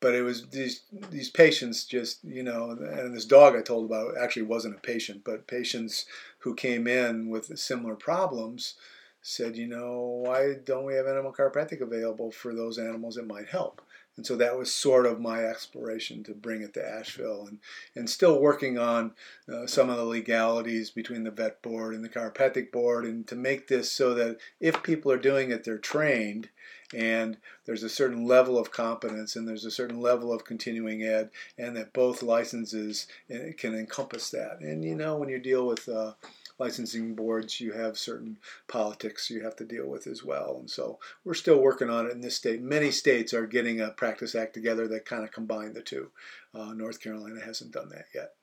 [0.00, 4.16] but it was these these patients just you know, and this dog I told about
[4.18, 6.06] actually wasn't a patient, but patients
[6.38, 8.76] who came in with similar problems
[9.22, 13.48] said, you know, why don't we have animal chiropractic available for those animals that might
[13.48, 13.82] help?
[14.16, 17.58] And so that was sort of my exploration to bring it to Asheville and,
[17.94, 19.12] and still working on
[19.50, 23.34] uh, some of the legalities between the vet board and the chiropractic board and to
[23.34, 26.50] make this so that if people are doing it, they're trained
[26.94, 31.30] and there's a certain level of competence and there's a certain level of continuing ed
[31.56, 34.58] and that both licenses uh, can encompass that.
[34.60, 36.12] And you know, when you deal with uh,
[36.60, 40.58] licensing boards, you have certain politics you have to deal with as well.
[40.60, 42.60] And so we're still working on it in this state.
[42.60, 46.10] Many states are getting a practice act together that kind of combine the two.
[46.54, 48.34] Uh, North Carolina hasn't done that yet.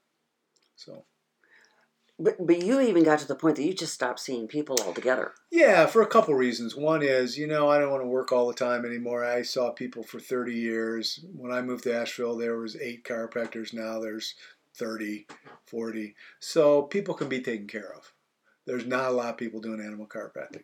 [0.75, 1.05] So.
[2.19, 5.33] But, but you even got to the point that you just stopped seeing people altogether.
[5.51, 6.75] Yeah, for a couple reasons.
[6.75, 9.23] One is, you know, I don't want to work all the time anymore.
[9.23, 11.23] I saw people for 30 years.
[11.35, 13.71] When I moved to Asheville, there was eight chiropractors.
[13.71, 14.33] Now there's
[14.77, 15.27] 30,
[15.65, 16.15] 40.
[16.39, 18.13] So people can be taken care of.
[18.65, 20.63] There's not a lot of people doing animal chiropractic.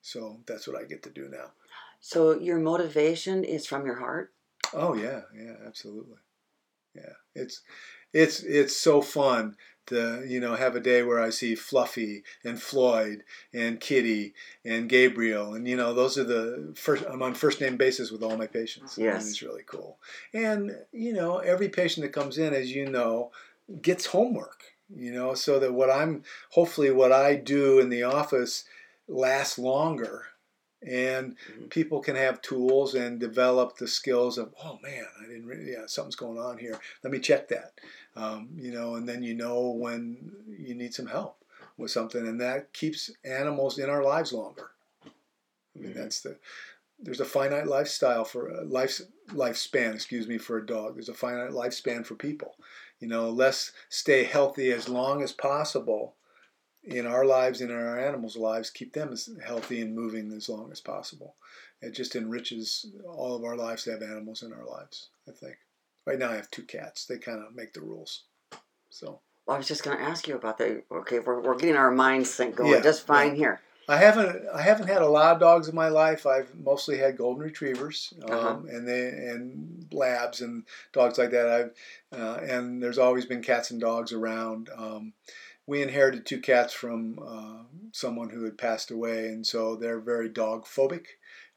[0.00, 1.52] So that's what I get to do now.
[2.00, 4.32] So your motivation is from your heart?
[4.72, 6.18] Oh yeah, yeah, absolutely.
[6.94, 7.14] Yeah.
[7.34, 7.60] It's
[8.12, 12.60] it's it's so fun to you know have a day where I see Fluffy and
[12.60, 13.22] Floyd
[13.52, 17.76] and Kitty and Gabriel and you know those are the first I'm on first name
[17.76, 18.98] basis with all my patients.
[18.98, 19.98] Yes, and it's really cool.
[20.32, 23.30] And you know every patient that comes in, as you know,
[23.80, 24.62] gets homework.
[24.94, 28.64] You know, so that what I'm hopefully what I do in the office
[29.08, 30.26] lasts longer
[30.82, 31.64] and mm-hmm.
[31.66, 35.86] people can have tools and develop the skills of oh man i didn't really yeah
[35.86, 36.78] something's going on here.
[37.02, 37.72] Let me check that.
[38.14, 41.44] Um, you know and then you know when you need some help
[41.76, 44.70] with something and that keeps animals in our lives longer.
[45.04, 46.00] I mean mm-hmm.
[46.00, 46.38] that's the
[46.98, 50.94] there's a finite lifestyle for a life lifespan excuse me for a dog.
[50.94, 52.56] There's a finite lifespan for people.
[53.00, 56.14] You know let's stay healthy as long as possible
[56.86, 60.48] in our lives and in our animals' lives, keep them as healthy and moving as
[60.48, 61.34] long as possible.
[61.82, 65.56] It just enriches all of our lives to have animals in our lives, I think.
[66.06, 67.04] Right now I have two cats.
[67.04, 68.22] They kind of make the rules.
[68.90, 69.20] So.
[69.46, 70.84] Well, I was just going to ask you about that.
[70.90, 73.36] Okay, we're, we're getting our minds sync going yeah, just fine yeah.
[73.36, 73.60] here.
[73.88, 76.26] I haven't I haven't had a lot of dogs in my life.
[76.26, 78.34] I've mostly had golden retrievers uh-huh.
[78.34, 78.76] um, uh-huh.
[78.76, 81.48] and they and labs and dogs like that.
[81.48, 84.70] I've uh, and there's always been cats and dogs around.
[84.76, 85.12] Um,
[85.66, 90.28] we inherited two cats from uh, someone who had passed away, and so they're very
[90.28, 91.06] dog phobic.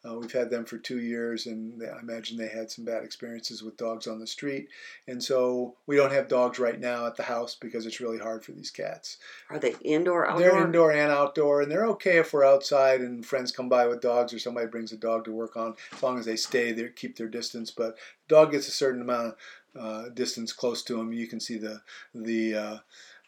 [0.07, 3.61] Uh, we've had them for two years, and I imagine they had some bad experiences
[3.61, 4.69] with dogs on the street.
[5.09, 8.45] And so we don't have dogs right now at the house because it's really hard
[8.45, 9.17] for these cats.
[9.49, 10.39] Are they indoor, outdoor?
[10.39, 13.99] They're indoor and outdoor, and they're okay if we're outside and friends come by with
[13.99, 16.87] dogs or somebody brings a dog to work on, as long as they stay there,
[16.87, 17.69] keep their distance.
[17.69, 17.97] But
[18.29, 19.35] dog gets a certain amount of
[19.77, 21.11] uh, distance close to them.
[21.11, 21.81] You can see the
[22.15, 22.77] the uh,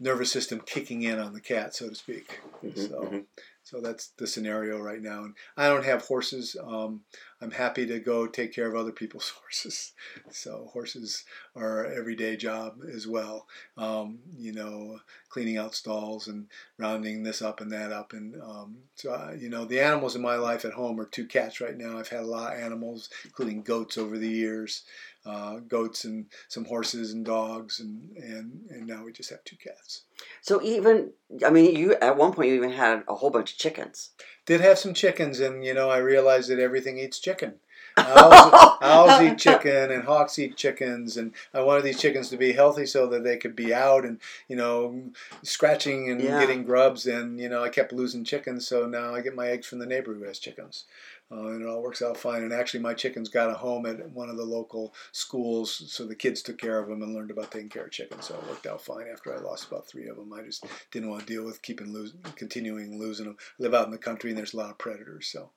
[0.02, 2.42] nervous system kicking in on the cat, so to speak.
[2.66, 3.20] Mm-hmm, so, mm-hmm.
[3.64, 5.24] so that's the scenario right now.
[5.24, 6.58] And I don't have horses.
[6.62, 7.02] Um,
[7.40, 9.94] I'm happy to go take care of other people's horses.
[10.32, 11.24] So horses
[11.56, 13.46] are everyday job as well.
[13.78, 16.48] Um, you know, cleaning out stalls and
[16.80, 18.14] rounding this up and that up.
[18.14, 21.28] And um, so, I, you know, the animals in my life at home are two
[21.28, 22.00] cats right now.
[22.00, 24.84] I've had a lot of animals, including goats over the years
[25.26, 29.56] uh, goats and some horses and dogs, and, and, and now we just have two
[29.58, 30.04] cats.
[30.42, 31.12] So even,
[31.46, 34.12] I mean, you at one point you even had a whole bunch of chickens.
[34.46, 37.56] Did have some chickens, and you know, I realized that everything eats chicken.
[37.98, 42.54] Owls, owls, eat chicken and hawks eat chickens and I wanted these chickens to be
[42.54, 45.12] healthy so that they could be out and you know
[45.44, 46.40] scratching and yeah.
[46.40, 49.68] getting grubs and you know I kept losing chickens so now I get my eggs
[49.68, 50.86] from the neighbor who has chickens
[51.32, 52.44] uh, and it all works out fine.
[52.44, 56.16] And actually, my chickens got a home at one of the local schools, so the
[56.16, 58.26] kids took care of them and learned about taking care of chickens.
[58.26, 59.08] So it worked out fine.
[59.12, 61.94] After I lost about three of them, I just didn't want to deal with keeping
[61.94, 63.38] losing, continuing losing them.
[63.60, 65.28] I live out in the country, and there's a lot of predators.
[65.28, 65.52] So,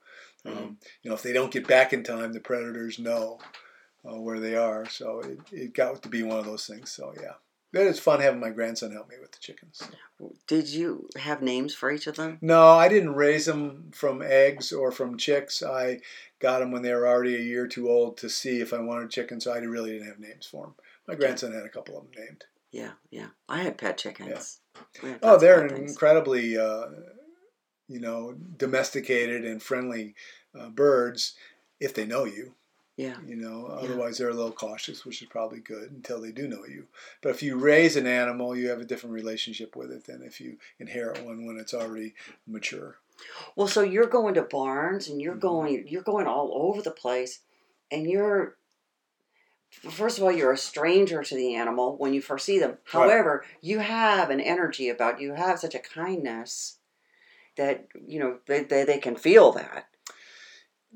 [0.46, 0.72] um, mm-hmm.
[1.02, 3.38] you know, if they don't get back in time, the predators know
[4.08, 4.88] uh, where they are.
[4.88, 6.92] So it, it got to be one of those things.
[6.92, 7.34] So yeah.
[7.74, 9.82] But it's fun having my grandson help me with the chickens.
[10.46, 12.38] Did you have names for each of them?
[12.40, 15.60] No, I didn't raise them from eggs or from chicks.
[15.60, 15.98] I
[16.38, 19.10] got them when they were already a year too old to see if I wanted
[19.10, 19.42] chickens.
[19.42, 20.74] So I really didn't have names for them.
[21.08, 22.44] My grandson had a couple of them named.
[22.70, 23.28] Yeah, yeah.
[23.48, 24.60] I had pet chickens.
[25.02, 26.86] We had Oh, they're incredibly, uh,
[27.88, 30.14] you know, domesticated and friendly
[30.56, 31.34] uh, birds
[31.80, 32.54] if they know you.
[32.96, 33.16] Yeah.
[33.26, 33.74] You know, Yeah.
[33.74, 36.86] otherwise they're a little cautious, which is probably good until they do know you.
[37.22, 40.40] But if you raise an animal, you have a different relationship with it than if
[40.40, 42.14] you inherit one when it's already
[42.46, 42.98] mature.
[43.56, 45.40] Well, so you're going to barns and you're Mhm.
[45.40, 47.40] going you're going all over the place
[47.90, 48.56] and you're
[49.70, 52.70] first of all you're a stranger to the animal when you first see them.
[52.70, 52.78] Right.
[53.10, 56.78] However, you have an energy about you, you have such a kindness
[57.56, 59.88] that you know they, they, they can feel that.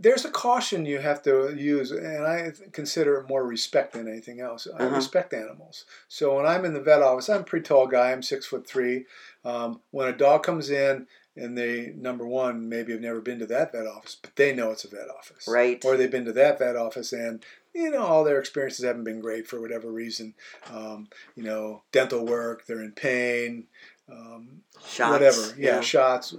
[0.01, 4.41] There's a caution you have to use, and I consider it more respect than anything
[4.41, 4.69] else.
[4.73, 4.95] I Uh-huh.
[4.95, 5.85] respect animals.
[6.07, 8.13] So when I'm in the vet office, I'm a pretty tall guy.
[8.13, 9.07] I'm six foot three.
[9.45, 13.47] Um, when a dog comes in and they, number one, maybe have never been to
[13.47, 15.47] that vet office, but they know it's a vet office.
[15.49, 15.85] Right.
[15.85, 19.21] Or they've been to that vet office and, you know, all their experiences haven't been
[19.21, 20.35] great for whatever reason.
[20.73, 23.67] Um, you know, dental work, they're in pain.
[24.11, 25.13] Um, Shots.
[25.13, 25.55] whatever.
[25.59, 26.35] Yeah, shots.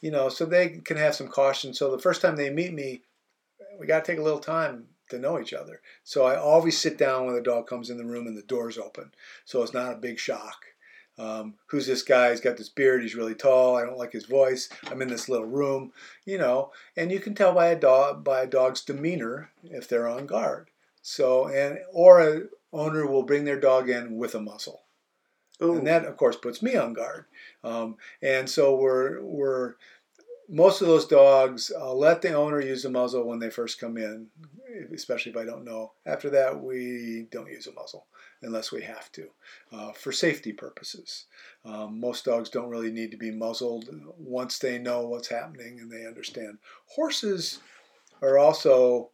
[0.00, 1.72] You know, so they can have some caution.
[1.72, 3.02] So the first time they meet me,
[3.78, 5.80] we got to take a little time to know each other.
[6.02, 8.78] So I always sit down when the dog comes in the room and the door's
[8.78, 9.12] open,
[9.44, 10.66] so it's not a big shock.
[11.16, 12.30] Um, who's this guy?
[12.30, 13.02] He's got this beard.
[13.02, 13.76] He's really tall.
[13.76, 14.68] I don't like his voice.
[14.90, 15.92] I'm in this little room,
[16.24, 20.08] you know, and you can tell by a dog by a dog's demeanor if they're
[20.08, 20.70] on guard.
[21.02, 24.83] So and or a owner will bring their dog in with a muzzle
[25.62, 25.76] Ooh.
[25.76, 27.26] and that of course puts me on guard.
[27.62, 29.74] Um, and so we're we're
[30.48, 31.72] most of those dogs.
[31.78, 34.26] I'll let the owner use the muzzle when they first come in,
[34.92, 35.92] especially if I don't know.
[36.06, 38.06] After that, we don't use a muzzle
[38.42, 39.28] unless we have to,
[39.72, 41.24] uh, for safety purposes.
[41.64, 43.88] Um, most dogs don't really need to be muzzled
[44.18, 46.58] once they know what's happening and they understand.
[46.86, 47.60] Horses
[48.20, 49.10] are also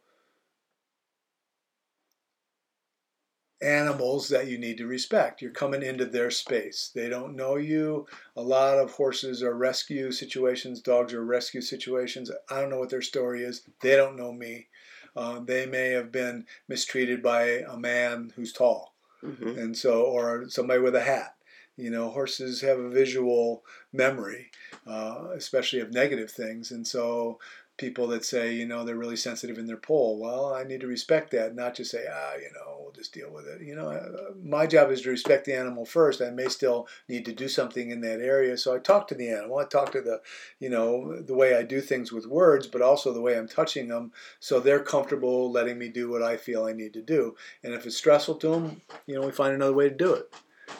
[3.61, 5.41] animals that you need to respect.
[5.41, 6.91] You're coming into their space.
[6.93, 8.07] They don't know you.
[8.35, 12.31] A lot of horses are rescue situations, dogs are rescue situations.
[12.49, 13.61] I don't know what their story is.
[13.81, 14.67] They don't know me.
[15.15, 19.57] Uh, they may have been mistreated by a man who's tall, Mhm.
[19.57, 21.35] and so, or somebody with a hat.
[21.77, 24.51] You know, horses have a visual memory,
[24.85, 27.39] uh, especially of negative things, and so
[27.81, 30.19] people that say, you know, they're really sensitive in their poll.
[30.19, 33.31] Well, I need to respect that, not just say, ah, you know, we'll just deal
[33.31, 33.61] with it.
[33.61, 36.21] You know, uh, my job is to respect the animal first.
[36.21, 38.55] I may still need to do something in that area.
[38.55, 39.57] So I talk to the animal.
[39.57, 40.21] I talk to the,
[40.59, 43.87] you know, the way I do things with words, but also the way I'm touching
[43.87, 44.11] them.
[44.39, 47.35] So they're comfortable letting me do what I feel I need to do.
[47.63, 50.31] And if it's stressful to them, you know, we find another way to do it.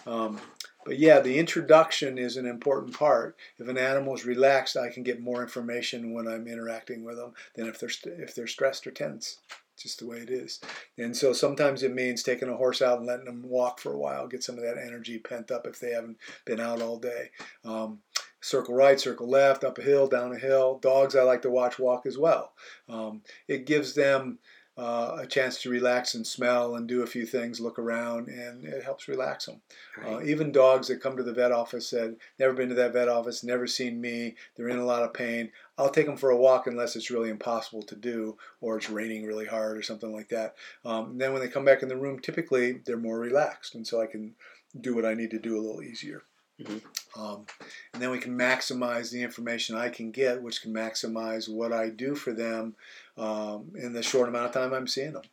[0.06, 0.40] Um,
[0.86, 3.38] but yeah, the introduction is an important part.
[3.58, 7.34] If an animal is relaxed, I can get more information when I'm interacting with them
[7.56, 9.38] than if they're st- if they're stressed or tense.
[9.74, 10.60] It's just the way it is.
[10.98, 13.98] And so sometimes it means taking a horse out and letting them walk for a
[13.98, 17.32] while, get some of that energy pent up if they haven't been out all day.
[17.64, 18.00] Um,
[18.42, 20.80] circle right, circle left, up a hill, down a hill.
[20.80, 22.54] Dogs I like to watch walk as well.
[22.90, 24.40] Um, it gives them
[24.82, 28.66] uh, a chance to relax and smell and do a few things, look around, and
[28.66, 29.62] it helps relax them.
[30.04, 33.08] Uh, even dogs that come to the vet office that never been to that vet
[33.08, 35.52] office, never seen me, they're in a lot of pain.
[35.78, 39.24] I'll take them for a walk unless it's really impossible to do or it's raining
[39.24, 40.56] really hard or something like that.
[40.84, 44.02] Um, then when they come back in the room, typically they're more relaxed, and so
[44.02, 44.34] I can
[44.80, 46.24] do what I need to do a little easier.
[46.64, 46.82] Mhm.
[47.16, 47.46] Um,
[47.94, 51.90] and then we can maximize the information I can get, which can maximize what I
[51.90, 52.76] do for them
[53.18, 55.24] um, in the short amount of time I'm seeing them.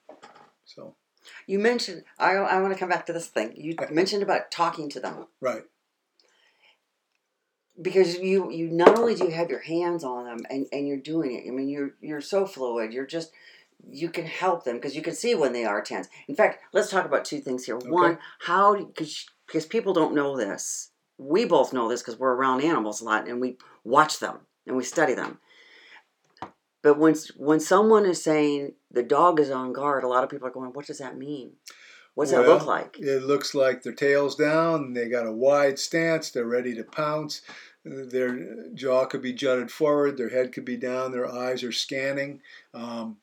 [0.65, 0.95] So,
[1.47, 3.55] You mentioned I I want to come back to this thing.
[3.57, 5.27] You mentioned about talking to them.
[5.41, 5.65] right.
[7.81, 10.97] because you you not only do you have your hands on them and, and you're
[10.97, 13.31] doing it i mean you're you're so fluid you're just
[13.89, 16.91] you can help them because you can see when they are tense in fact let's
[16.91, 21.73] talk about two things here one how because because people don't know this we both
[21.73, 25.15] know this because we're around animals a lot and we watch them and we study
[25.15, 25.39] them
[26.83, 30.47] but when when someone is saying the dog is on guard a lot of people
[30.47, 31.53] are going what does that mean
[32.15, 35.79] What what's that look like It looks like their tail's down, they got a wide
[35.79, 37.43] stance, they're ready to pounce.
[37.85, 42.43] Their jaw could be jutted forward, their head could be down, their eyes are scanning.
[42.75, 43.17] Um,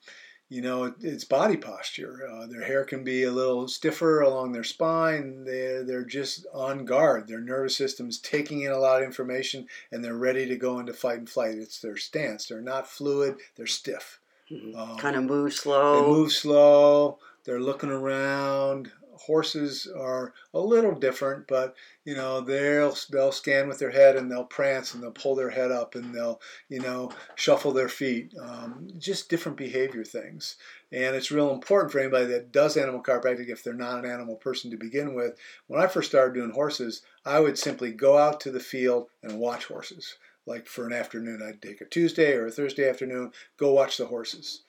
[0.49, 2.27] you know, it, it's body posture.
[2.31, 5.43] Uh, their hair can be a little stiffer along their spine.
[5.43, 7.27] They're, they're just on guard.
[7.27, 10.93] Their nervous system's taking in a lot of information and they're ready to go into
[10.93, 11.55] fight and flight.
[11.57, 12.45] It's their stance.
[12.45, 14.19] They're not fluid, they're stiff.
[14.75, 16.01] Um, kind of move slow.
[16.01, 17.17] they move slow.
[17.45, 18.91] They're looking around.
[19.25, 24.31] Horses are a little different, but you know they'll they'll scan with their head and
[24.31, 28.33] they'll prance and they'll pull their head up and they'll you know shuffle their feet.
[28.39, 30.55] Um, just different behavior things,
[30.91, 34.35] and it's real important for anybody that does animal chiropractic if they're not an animal
[34.35, 35.37] person to begin with.
[35.67, 39.39] When I first started doing horses, I would simply go out to the field and
[39.39, 40.15] watch horses.
[40.47, 44.05] Like for an afternoon, I'd take a Tuesday or a Thursday afternoon, go watch the
[44.05, 44.61] horses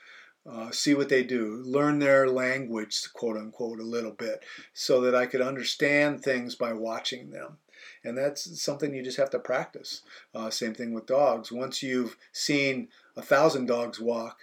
[0.51, 5.15] uh, see what they do, learn their language, quote unquote, a little bit, so that
[5.15, 7.59] I could understand things by watching them.
[8.05, 10.03] And that's something you just have to practice.
[10.35, 11.51] Uh, same thing with dogs.
[11.51, 14.39] Once you've seen a thousand dogs walk,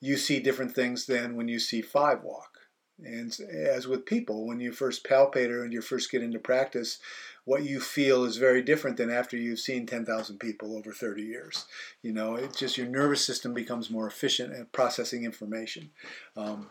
[0.00, 2.58] you see different things than when you see five walk.
[3.02, 6.98] And as with people, when you first palpate or when you first get into practice,
[7.44, 11.66] what you feel is very different than after you've seen 10,000 people over 30 years.
[12.02, 15.90] You know, it's just your nervous system becomes more efficient at processing information.
[16.36, 16.70] Um,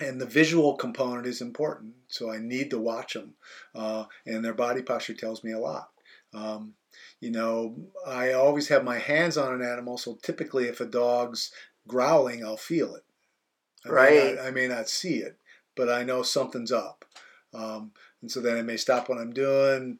[0.00, 3.34] and the visual component is important, so I need to watch them.
[3.74, 5.90] Uh, and their body posture tells me a lot.
[6.34, 6.74] Um,
[7.20, 11.52] you know, I always have my hands on an animal, so typically if a dog's
[11.86, 13.04] growling, I'll feel it.
[13.86, 14.10] I right.
[14.10, 15.36] May not, I may not see it,
[15.76, 17.04] but I know something's up.
[17.54, 17.92] Um,
[18.22, 19.98] and so then I may stop what I'm doing,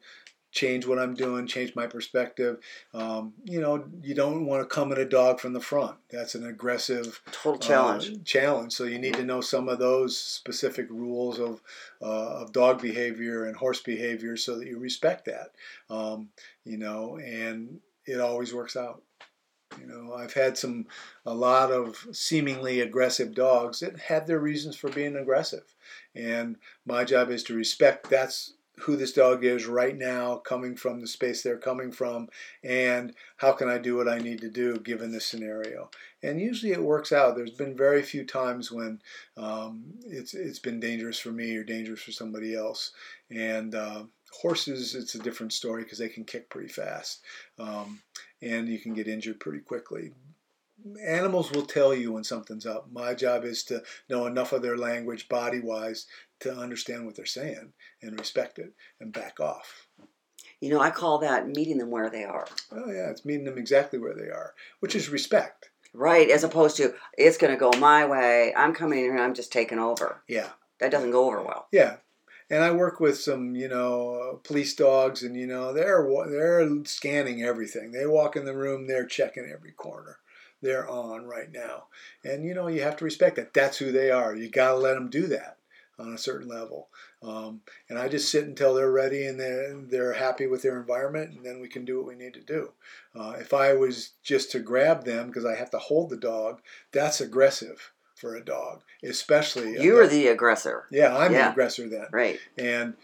[0.51, 2.57] change what I'm doing, change my perspective.
[2.93, 5.97] Um, you know, you don't want to come at a dog from the front.
[6.09, 8.09] That's an aggressive total challenge.
[8.09, 8.73] Uh, challenge.
[8.73, 11.61] So you need to know some of those specific rules of
[12.01, 15.51] uh, of dog behavior and horse behavior so that you respect that.
[15.89, 16.29] Um,
[16.65, 19.03] you know, and it always works out.
[19.79, 20.87] You know, I've had some,
[21.25, 25.75] a lot of seemingly aggressive dogs that had their reasons for being aggressive.
[26.15, 30.99] And my job is to respect that's who this dog is right now, coming from
[30.99, 32.29] the space they're coming from,
[32.63, 35.89] and how can I do what I need to do given this scenario.
[36.23, 37.35] And usually it works out.
[37.35, 39.01] There's been very few times when
[39.37, 42.91] um, it's it's been dangerous for me or dangerous for somebody else.
[43.29, 44.03] And uh,
[44.41, 47.21] horses, it's a different story because they can kick pretty fast,
[47.57, 48.01] um,
[48.41, 50.11] and you can get injured pretty quickly
[51.05, 52.87] animals will tell you when something's up.
[52.91, 56.07] My job is to know enough of their language, body wise,
[56.41, 59.87] to understand what they're saying and respect it and back off.
[60.61, 62.47] You know, I call that meeting them where they are.
[62.71, 65.69] Oh, yeah, it's meeting them exactly where they are, which is respect.
[65.93, 69.23] Right, as opposed to, it's going to go my way, I'm coming in here and
[69.23, 70.21] I'm just taking over.
[70.27, 70.49] Yeah.
[70.79, 71.67] That doesn't go over well.
[71.71, 71.97] Yeah.
[72.49, 77.43] And I work with some, you know, police dogs, and you know they're they're scanning
[77.43, 77.91] everything.
[77.91, 80.17] They walk in the room, they're checking every corner
[80.61, 81.85] they're on right now.
[82.23, 83.53] And you know, you have to respect that.
[83.53, 84.35] That's who they are.
[84.35, 85.57] You got to let them do that
[85.97, 86.87] on a certain level.
[87.21, 91.35] Um, and I just sit until they're ready and they're, they're happy with their environment,
[91.35, 92.71] and then we can do what we need to do.
[93.13, 96.61] Uh, if I was just to grab them because I have to hold the dog,
[96.91, 99.81] that's aggressive for a dog, especially.
[99.81, 100.85] You are the aggressor.
[100.91, 101.45] Yeah, I'm yeah.
[101.45, 102.07] the aggressor then.
[102.11, 102.39] Right.
[102.57, 102.95] And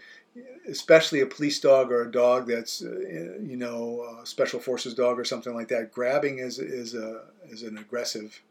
[0.67, 5.19] especially a police dog or a dog that's uh, you know a special forces dog
[5.19, 8.41] or something like that grabbing is is a is an aggressive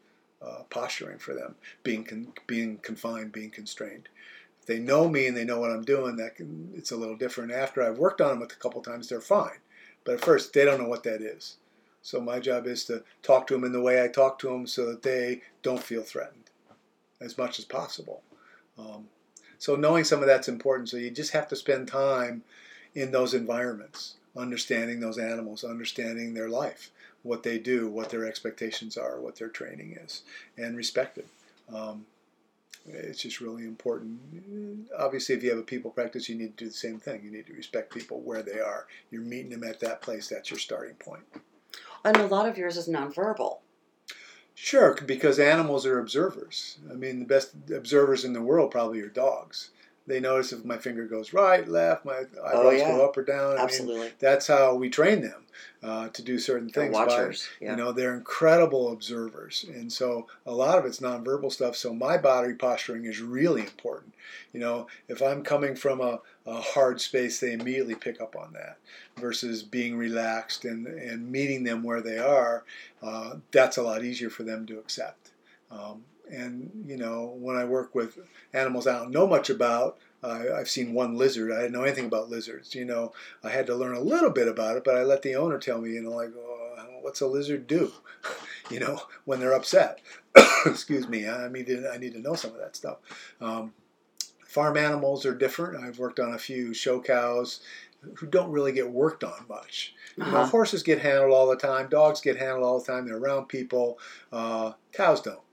[0.42, 4.08] uh, posturing for them being con- being confined being constrained
[4.60, 7.16] if they know me and they know what I'm doing that can, it's a little
[7.16, 9.58] different after I've worked on them a couple times they're fine
[10.04, 11.56] but at first they don't know what that is
[12.02, 14.66] so my job is to talk to them in the way I talk to them
[14.66, 16.43] so that they don't feel threatened
[17.24, 18.22] as much as possible
[18.78, 19.06] um,
[19.58, 20.88] so knowing some of that's important.
[20.88, 22.42] So you just have to spend time
[22.94, 26.90] in those environments, understanding those animals, understanding their life,
[27.22, 30.22] what they do, what their expectations are, what their training is,
[30.58, 31.26] and respect it.
[31.72, 32.06] Um,
[32.86, 34.20] it's just really important.
[34.98, 37.22] Obviously, if you have a people practice, you need to do the same thing.
[37.24, 38.86] You need to respect people where they are.
[39.10, 40.28] You're meeting them at that place.
[40.28, 41.22] That's your starting point.
[42.04, 43.60] And a lot of yours is nonverbal.
[44.54, 46.78] Sure, because animals are observers.
[46.90, 49.70] I mean, the best observers in the world probably are dogs.
[50.06, 52.92] They notice if my finger goes right, left, my eyebrows oh, yeah.
[52.92, 53.56] go up or down.
[53.58, 54.00] Absolutely.
[54.00, 55.44] I mean, that's how we train them
[55.82, 56.92] uh, to do certain things.
[56.92, 57.48] watchers.
[57.60, 57.70] By, yeah.
[57.70, 61.74] You know, they're incredible observers, and so a lot of it's nonverbal stuff.
[61.76, 64.14] So my body posturing is really important.
[64.52, 68.52] You know, if I'm coming from a, a hard space, they immediately pick up on
[68.52, 68.78] that.
[69.18, 72.64] Versus being relaxed and and meeting them where they are,
[73.02, 75.30] uh, that's a lot easier for them to accept.
[75.70, 78.18] Um, and you know, when I work with
[78.52, 81.52] animals I don't know much about, uh, I've seen one lizard.
[81.52, 82.74] I didn't know anything about lizards.
[82.74, 83.12] You know,
[83.42, 85.80] I had to learn a little bit about it, but I let the owner tell
[85.80, 85.90] me.
[85.90, 86.54] You know, like, oh,
[87.04, 87.92] what's a lizard do?
[88.70, 90.00] you know, when they're upset.
[90.66, 91.28] Excuse me.
[91.28, 92.96] I need to I need to know some of that stuff.
[93.40, 93.74] Um,
[94.46, 95.84] farm animals are different.
[95.84, 97.60] I've worked on a few show cows
[98.16, 99.94] who don't really get worked on much.
[100.18, 100.26] Uh-huh.
[100.26, 100.50] You know, uh-huh.
[100.50, 101.88] horses get handled all the time.
[101.88, 103.06] Dogs get handled all the time.
[103.06, 103.98] They're around people.
[104.32, 105.43] Uh, cows don't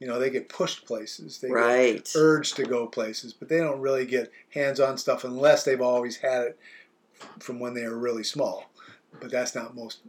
[0.00, 1.38] You know, they get pushed places.
[1.38, 1.96] They right.
[1.96, 6.16] get urged to go places, but they don't really get hands-on stuff unless they've always
[6.16, 6.58] had it
[7.38, 8.70] from when they were really small.
[9.20, 10.00] But that's not most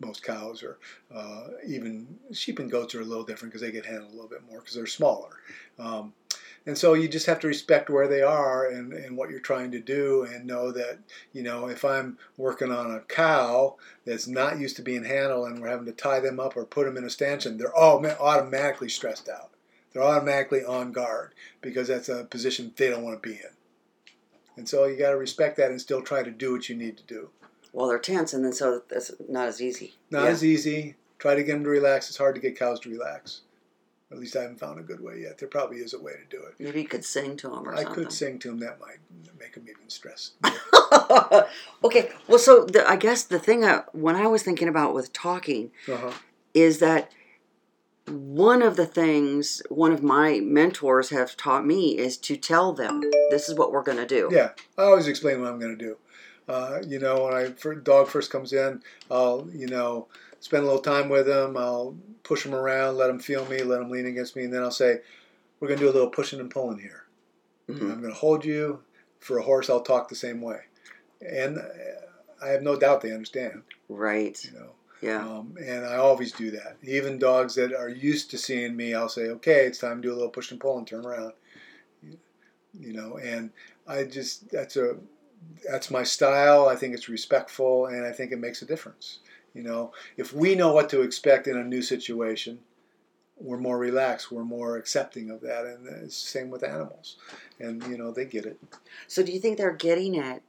[0.00, 0.78] most cows or
[1.14, 4.28] uh, even sheep and goats are a little different because they get handled a little
[4.28, 5.30] bit more because they're smaller.
[5.78, 6.12] Um,
[6.64, 9.72] and so you just have to respect where they are and, and what you're trying
[9.72, 10.98] to do and know that,
[11.32, 15.60] you know, if I'm working on a cow that's not used to being handled and
[15.60, 18.88] we're having to tie them up or put them in a stanchion, they're all automatically
[18.88, 19.50] stressed out.
[19.92, 23.50] They're automatically on guard because that's a position they don't want to be in.
[24.56, 26.96] And so you got to respect that and still try to do what you need
[26.98, 27.30] to do.
[27.72, 29.94] Well, they're tense, and then so that's not as easy.
[30.10, 30.30] Not yeah.
[30.30, 30.96] as easy.
[31.18, 32.08] Try to get them to relax.
[32.08, 33.42] It's hard to get cows to relax.
[34.12, 35.38] At least I haven't found a good way yet.
[35.38, 36.54] There probably is a way to do it.
[36.58, 37.94] Maybe you could sing to him or I something.
[37.94, 38.58] could sing to him.
[38.58, 38.98] That might
[39.40, 40.34] make him even stressed.
[41.84, 42.10] okay.
[42.28, 45.70] Well, so the, I guess the thing that, when I was thinking about with talking
[45.88, 46.12] uh-huh.
[46.52, 47.10] is that
[48.06, 53.00] one of the things one of my mentors have taught me is to tell them
[53.30, 54.28] this is what we're going to do.
[54.30, 55.96] Yeah, I always explain what I'm going to do.
[56.48, 60.08] Uh, you know, when I dog first comes in, I'll you know
[60.42, 61.56] spend a little time with them.
[61.56, 64.62] I'll push them around, let them feel me, let them lean against me, and then
[64.62, 65.00] I'll say,
[65.58, 67.04] "We're going to do a little pushing and pulling here.
[67.68, 67.90] Mm-hmm.
[67.90, 68.82] I'm going to hold you."
[69.20, 70.62] For a horse, I'll talk the same way,
[71.20, 71.60] and
[72.42, 73.62] I have no doubt they understand.
[73.88, 74.44] Right.
[74.44, 74.70] You know.
[75.00, 75.24] Yeah.
[75.24, 76.76] Um, and I always do that.
[76.82, 80.12] Even dogs that are used to seeing me, I'll say, "Okay, it's time to do
[80.12, 81.34] a little push and pull and turn around."
[82.74, 83.50] You know, and
[83.86, 84.96] I just that's a
[85.68, 86.68] that's my style.
[86.68, 89.20] I think it's respectful, and I think it makes a difference.
[89.54, 92.60] You know, if we know what to expect in a new situation,
[93.38, 94.30] we're more relaxed.
[94.30, 97.16] We're more accepting of that, and it's the same with animals.
[97.58, 98.58] And you know, they get it.
[99.08, 100.42] So, do you think they're getting it,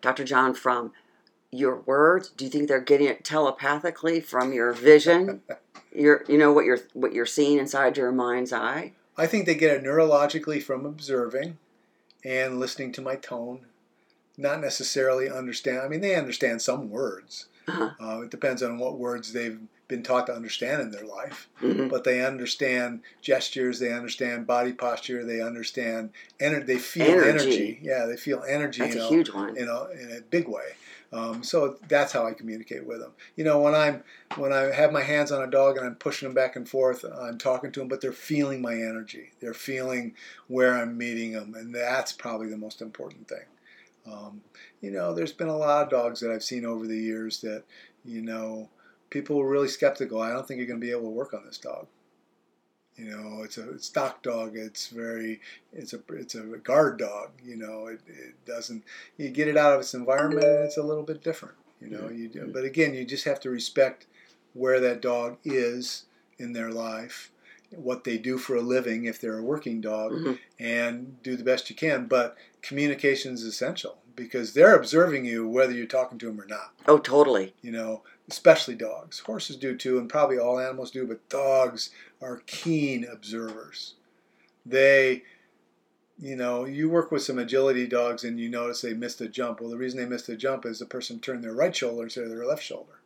[0.00, 0.24] Dr.
[0.24, 0.92] John, from
[1.50, 2.30] your words?
[2.30, 5.42] Do you think they're getting it telepathically from your vision?
[5.94, 8.92] your, you know, what you're what you're seeing inside your mind's eye.
[9.16, 11.58] I think they get it neurologically from observing
[12.24, 13.66] and listening to my tone
[14.38, 15.80] not necessarily understand.
[15.80, 17.46] I mean, they understand some words.
[17.68, 17.90] Uh-huh.
[18.00, 21.48] Uh, it depends on what words they've been taught to understand in their life.
[21.62, 21.88] Mm-hmm.
[21.88, 26.66] But they understand gestures, they understand body posture, they understand energy.
[26.66, 27.26] They feel energy.
[27.26, 27.78] energy.
[27.82, 28.80] Yeah, they feel energy.
[28.82, 29.56] That's a know, huge one.
[29.56, 30.74] You know, in a big way.
[31.10, 33.12] Um, so that's how I communicate with them.
[33.34, 34.02] You know, when I'm
[34.36, 37.02] when I have my hands on a dog and I'm pushing them back and forth,
[37.04, 39.32] I'm talking to them, but they're feeling my energy.
[39.40, 40.14] They're feeling
[40.48, 43.44] where I'm meeting them, and that's probably the most important thing.
[44.10, 44.40] Um,
[44.80, 47.64] you know, there's been a lot of dogs that I've seen over the years that,
[48.04, 48.68] you know,
[49.10, 50.20] people were really skeptical.
[50.20, 51.86] I don't think you're going to be able to work on this dog.
[52.96, 54.56] You know, it's a stock dog.
[54.56, 55.40] It's very,
[55.72, 57.30] it's a, it's a guard dog.
[57.44, 58.82] You know, it, it doesn't.
[59.16, 61.54] You get it out of its environment, and it's a little bit different.
[61.80, 62.50] You know, you do.
[62.52, 64.06] But again, you just have to respect
[64.52, 66.06] where that dog is
[66.38, 67.30] in their life,
[67.70, 70.32] what they do for a living if they're a working dog, mm-hmm.
[70.58, 72.06] and do the best you can.
[72.06, 76.72] But communication is essential because they're observing you whether you're talking to them or not.
[76.86, 77.54] Oh, totally.
[77.62, 79.20] You know, especially dogs.
[79.20, 81.90] Horses do too, and probably all animals do, but dogs
[82.20, 83.94] are keen observers.
[84.66, 85.22] They,
[86.18, 89.60] you know, you work with some agility dogs and you notice they missed a jump.
[89.60, 92.24] Well, the reason they missed a jump is the person turned their right shoulder instead
[92.24, 93.00] of their left shoulder.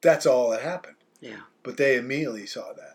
[0.00, 0.96] That's all that happened.
[1.20, 1.40] Yeah.
[1.62, 2.93] But they immediately saw that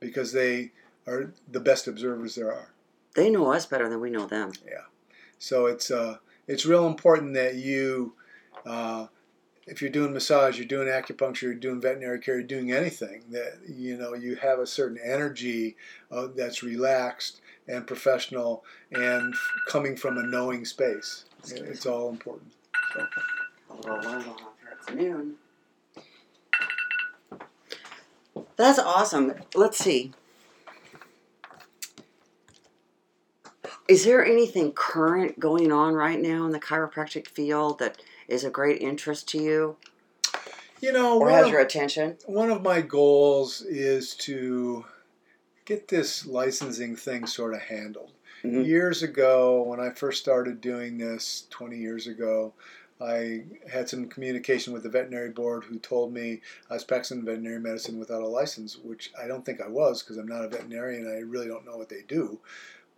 [0.00, 0.72] because they
[1.06, 2.72] are the best observers there are.
[3.14, 4.52] They know us better than we know them.
[4.66, 4.84] Yeah.
[5.38, 8.14] So it's uh, it's real important that you,
[8.64, 9.06] uh,
[9.66, 13.58] if you're doing massage, you're doing acupuncture, you're doing veterinary care, you're doing anything that
[13.68, 15.76] you know you have a certain energy
[16.10, 19.34] uh, that's relaxed and professional and
[19.68, 21.24] coming from a knowing space.
[21.48, 22.52] It's all important.
[22.94, 23.06] So.
[24.72, 25.34] It's noon.
[28.56, 29.34] That's awesome.
[29.54, 30.12] Let's see.
[33.88, 38.50] Is there anything current going on right now in the chiropractic field that is a
[38.50, 39.76] great interest to you?
[40.80, 42.16] You know, or has of, your attention?
[42.26, 44.84] One of my goals is to
[45.64, 48.12] get this licensing thing sort of handled.
[48.44, 48.62] Mm-hmm.
[48.62, 52.52] Years ago, when I first started doing this, 20 years ago,
[53.00, 56.40] I had some communication with the veterinary board who told me
[56.70, 60.16] I was practicing veterinary medicine without a license, which I don't think I was because
[60.16, 61.06] I'm not a veterinarian.
[61.06, 62.40] I really don't know what they do.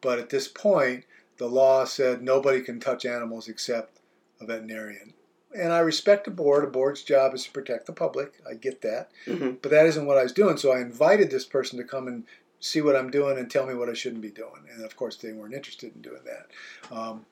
[0.00, 1.04] But at this point,
[1.38, 3.98] the law said nobody can touch animals except
[4.40, 5.14] a veterinarian.
[5.56, 6.64] And I respect the board.
[6.64, 8.34] A board's job is to protect the public.
[8.48, 9.10] I get that.
[9.26, 9.56] Mm-hmm.
[9.62, 10.58] But that isn't what I was doing.
[10.58, 12.24] So I invited this person to come and
[12.60, 14.66] see what I'm doing and tell me what I shouldn't be doing.
[14.72, 16.94] And of course, they weren't interested in doing that.
[16.96, 17.24] Um,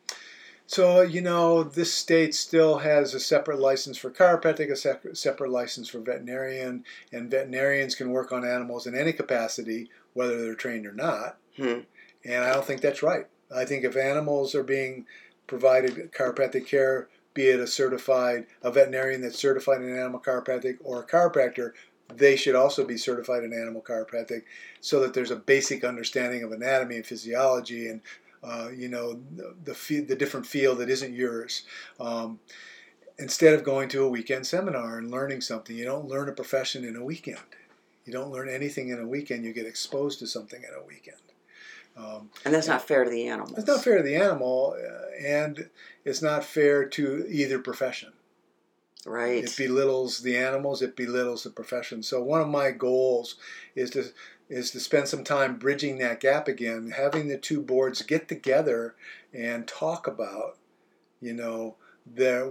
[0.67, 5.51] So, you know, this state still has a separate license for chiropractic, a sep- separate
[5.51, 10.87] license for veterinarian, and veterinarians can work on animals in any capacity, whether they're trained
[10.87, 11.39] or not.
[11.57, 11.81] Hmm.
[12.25, 13.27] And I don't think that's right.
[13.55, 15.07] I think if animals are being
[15.47, 21.03] provided chiropractic care, be it a certified, a veterinarian that's certified in animal chiropractic or
[21.03, 21.73] a chiropractor,
[22.15, 24.43] they should also be certified in animal chiropractic
[24.81, 28.01] so that there's a basic understanding of anatomy and physiology and
[28.47, 31.63] uh, you know the the, the different field that isn't yours.
[31.99, 32.39] Um,
[33.19, 36.85] instead of going to a weekend seminar and learning something, you don't learn a profession
[36.85, 37.39] in a weekend.
[38.05, 39.45] You don't learn anything in a weekend.
[39.45, 41.17] You get exposed to something in a weekend.
[41.97, 43.55] Um, And that's not fair to the animal.
[43.57, 45.69] it's not fair to the animal, uh, and
[46.05, 48.13] it's not fair to either profession.
[49.07, 49.45] Right.
[49.45, 50.83] It belittles the animals.
[50.83, 52.03] It belittles the profession.
[52.03, 53.37] So one of my goals
[53.75, 54.05] is to
[54.49, 58.95] is to spend some time bridging that gap again, having the two boards get together
[59.33, 60.57] and talk about,
[61.21, 61.77] you know,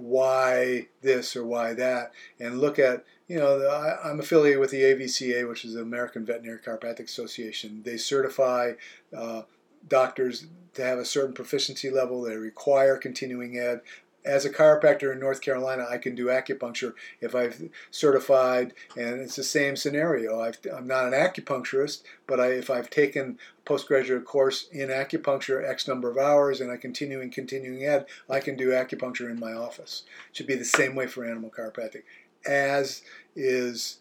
[0.01, 4.71] why this or why that, and look at you know the, I, I'm affiliated with
[4.71, 7.81] the AVCA, which is the American Veterinary Chiropractic Association.
[7.83, 8.73] They certify
[9.15, 9.43] uh,
[9.87, 12.21] doctors to have a certain proficiency level.
[12.21, 13.81] They require continuing ed
[14.25, 19.35] as a chiropractor in North Carolina, I can do acupuncture if I've certified, and it's
[19.35, 20.39] the same scenario.
[20.39, 25.67] i am not an acupuncturist, but I, if I've taken a postgraduate course in acupuncture
[25.67, 29.39] X number of hours and I continue in continuing ed, I can do acupuncture in
[29.39, 30.03] my office.
[30.31, 32.03] It should be the same way for animal chiropractic,
[32.45, 33.03] as
[33.35, 33.99] is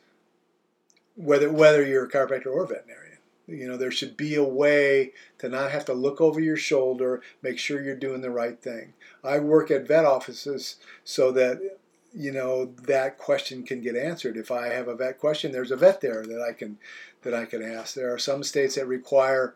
[1.17, 3.04] whether whether you're a chiropractor or a veterinarian.
[3.47, 7.23] You know, there should be a way to not have to look over your shoulder,
[7.43, 8.95] make sure you're doing the right thing.
[9.23, 11.79] I work at vet offices so that
[12.15, 14.37] you know that question can get answered.
[14.37, 16.79] If I have a vet question, there's a vet there that I can
[17.23, 17.95] that I can ask.
[17.95, 19.55] There are some states that require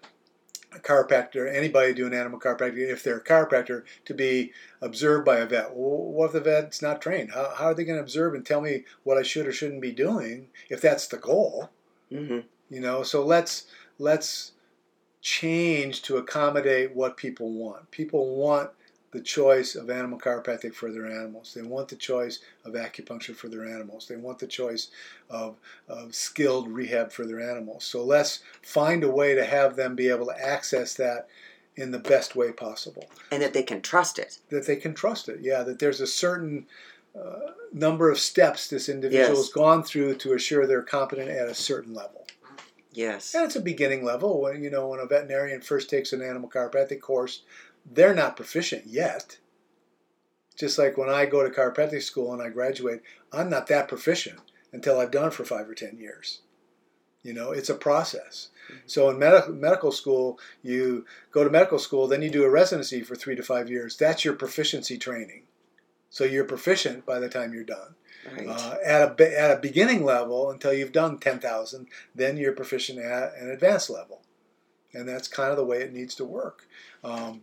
[0.75, 5.47] a chiropractor, anybody doing animal chiropractic, if they're a chiropractor, to be observed by a
[5.47, 5.75] vet.
[5.75, 7.33] Well, what if the vet's not trained?
[7.33, 9.81] How, how are they going to observe and tell me what I should or shouldn't
[9.81, 11.71] be doing if that's the goal?
[12.11, 13.67] hmm You know, so let's
[13.99, 14.53] let's
[15.21, 17.91] change to accommodate what people want.
[17.91, 18.71] People want
[19.11, 21.55] the choice of animal chiropractic for their animals.
[21.55, 24.07] They want the choice of acupuncture for their animals.
[24.07, 24.89] They want the choice
[25.31, 25.57] of,
[25.89, 27.85] of skilled rehab for their animals.
[27.85, 31.29] So let's find a way to have them be able to access that
[31.77, 33.09] in the best way possible.
[33.33, 34.39] And that they can trust it.
[34.51, 35.41] That they can trust it.
[35.41, 36.67] Yeah, that there's a certain
[37.19, 39.47] uh, number of steps this individual Yes.
[39.47, 42.27] has gone through to assure they're competent at a certain level.
[42.99, 43.33] Yes.
[43.33, 44.41] And it's a beginning level.
[44.41, 47.43] When you know when a veterinarian first takes an animal chiropractic course,
[47.89, 49.39] they're not proficient yet.
[50.59, 54.41] Just like when I go to chiropractic school and I graduate, I'm not that proficient
[54.73, 56.41] until I've done it for five or ten years.
[57.23, 58.49] You know, it's a process.
[58.69, 58.81] Mm-hmm.
[58.87, 63.03] So in medical medical school, you go to medical school, then you do a residency
[63.03, 63.97] for three to five years.
[63.97, 65.45] That's your proficiency training.
[66.11, 67.95] So you're proficient by the time you're done
[68.37, 68.49] Right.
[68.49, 71.89] uh, at a at a beginning level until you've done ten thousand.
[72.15, 74.23] Then you're proficient at an advanced level,
[74.93, 76.67] and that's kind of the way it needs to work.
[77.05, 77.43] Um,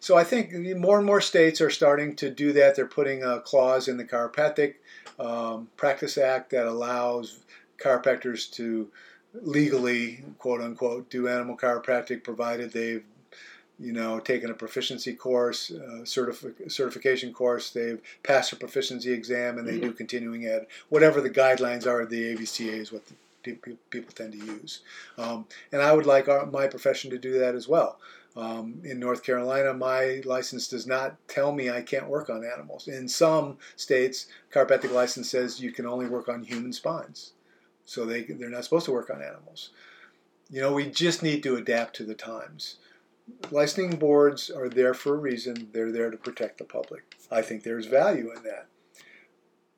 [0.00, 2.76] so I think more and more states are starting to do that.
[2.76, 4.74] They're putting a clause in the Chiropractic
[5.18, 7.40] um, Practice Act that allows
[7.78, 8.90] chiropractors to
[9.34, 13.04] legally, quote unquote, do animal chiropractic, provided they've
[13.82, 19.58] you know, taken a proficiency course, uh, certifi- certification course, they've passed a proficiency exam,
[19.58, 20.66] and they do continuing ed.
[20.88, 24.38] Whatever the guidelines are of the AVCA is what the pe- pe- people tend to
[24.38, 24.80] use.
[25.18, 27.98] Um, and I would like our, my profession to do that as well.
[28.36, 32.88] Um, in North Carolina, my license does not tell me I can't work on animals.
[32.88, 37.32] In some states, chiropractic license says you can only work on human spines,
[37.84, 39.70] so they they're not supposed to work on animals.
[40.50, 42.76] You know, we just need to adapt to the times
[43.50, 45.68] licensing boards are there for a reason.
[45.72, 47.16] They're there to protect the public.
[47.30, 48.68] I think there's value in that.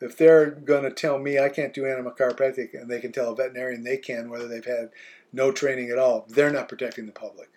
[0.01, 3.33] If they're going to tell me I can't do animal chiropractic and they can tell
[3.33, 4.91] a veterinarian they can, whether they've had
[5.33, 7.51] no training at all, they're not protecting the public,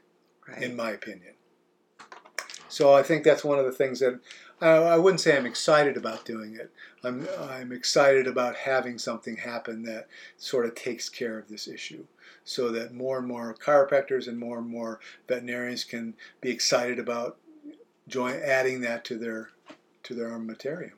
[0.47, 0.61] right.
[0.61, 1.33] in my opinion.
[2.69, 4.19] So I think that's one of the things that
[4.61, 6.71] I, I wouldn't say I'm excited about doing it.
[7.03, 10.07] I'm, I'm excited about having something happen that
[10.38, 12.05] sort of takes care of this issue
[12.48, 17.38] so that more and more chiropractors and more and more veterinarians can be excited about
[18.08, 19.50] join adding that to their
[20.04, 20.93] to their armamentarium.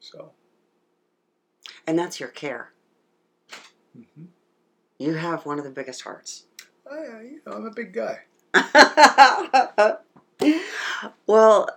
[0.00, 0.32] So,
[1.86, 2.72] and that's your care.
[3.96, 4.28] mhm.
[4.98, 6.44] You have one of the biggest hearts.
[6.90, 8.20] I, you know, I'm a big guy.
[11.26, 11.68] well,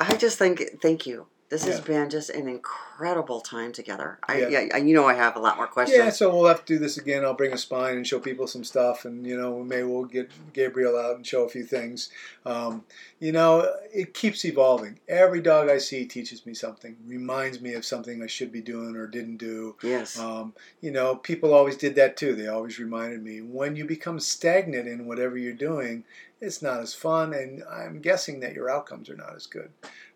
[0.00, 1.26] I just think thank you.
[1.48, 4.18] This has been just an incredible incredible time together.
[4.26, 4.60] I, Yeah.
[4.60, 4.76] yeah.
[4.78, 5.98] you know, I have a lot more questions.
[5.98, 7.24] Yeah, so we'll have to do this again.
[7.24, 10.30] I'll bring a spine and show people some stuff, and you know, maybe we'll get
[10.54, 12.10] Gabriel out and show a few things.
[12.46, 12.84] Um,
[13.20, 14.98] you know, it keeps evolving.
[15.08, 18.96] Every dog I see teaches me something, reminds me of something I should be doing
[18.96, 19.76] or didn't do.
[19.82, 20.18] Yes.
[20.18, 22.34] Um, you know, people always did that too.
[22.34, 23.42] They always reminded me.
[23.42, 26.04] When you become stagnant in whatever you're doing,
[26.40, 29.70] it's not as fun, and I'm guessing that your outcomes are not as good.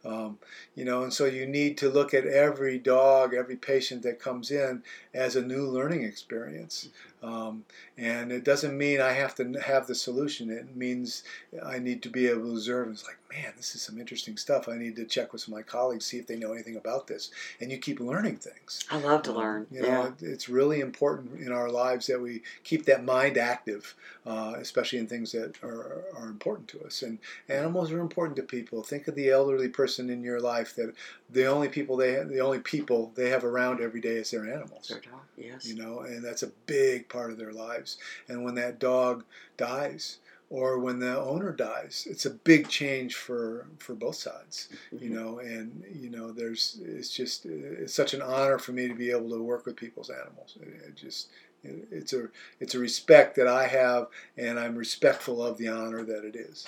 [0.04, 0.38] Um,
[0.74, 4.50] you know, and so you need to look at every dog, every patient that comes
[4.50, 4.82] in
[5.12, 6.88] as a new learning experience.
[7.22, 7.64] Um,
[7.98, 10.50] and it doesn't mean I have to have the solution.
[10.50, 11.22] It means
[11.64, 12.88] I need to be able to observe.
[12.88, 14.68] It's like, man, this is some interesting stuff.
[14.68, 17.06] I need to check with some of my colleagues, see if they know anything about
[17.06, 17.30] this.
[17.60, 18.84] And you keep learning things.
[18.90, 19.66] I love to Um, learn.
[19.70, 20.28] You know, yeah.
[20.28, 23.94] it's really important in our lives that we keep that mind active,
[24.26, 27.02] uh, especially in things that are, are important to us.
[27.02, 27.18] And
[27.48, 28.82] animals are important to people.
[28.82, 30.92] Think of the elderly person in your life that
[31.30, 34.88] the only people they the only people they have around every day is their animals.
[34.88, 35.64] Their dog, Yes.
[35.66, 37.96] You know, and that's a big part of their lives.
[38.28, 39.24] And when that dog
[39.56, 40.18] dies,
[40.50, 45.14] or when the owner dies, it's a big change for for both sides you Mhm.
[45.14, 49.10] know and you know there's it's just it's such an honor for me to be
[49.10, 51.28] able to work with people's animals it, it just
[51.62, 52.28] it, it's a
[52.58, 56.66] it's a respect that i have and i'm respectful of the honor that it is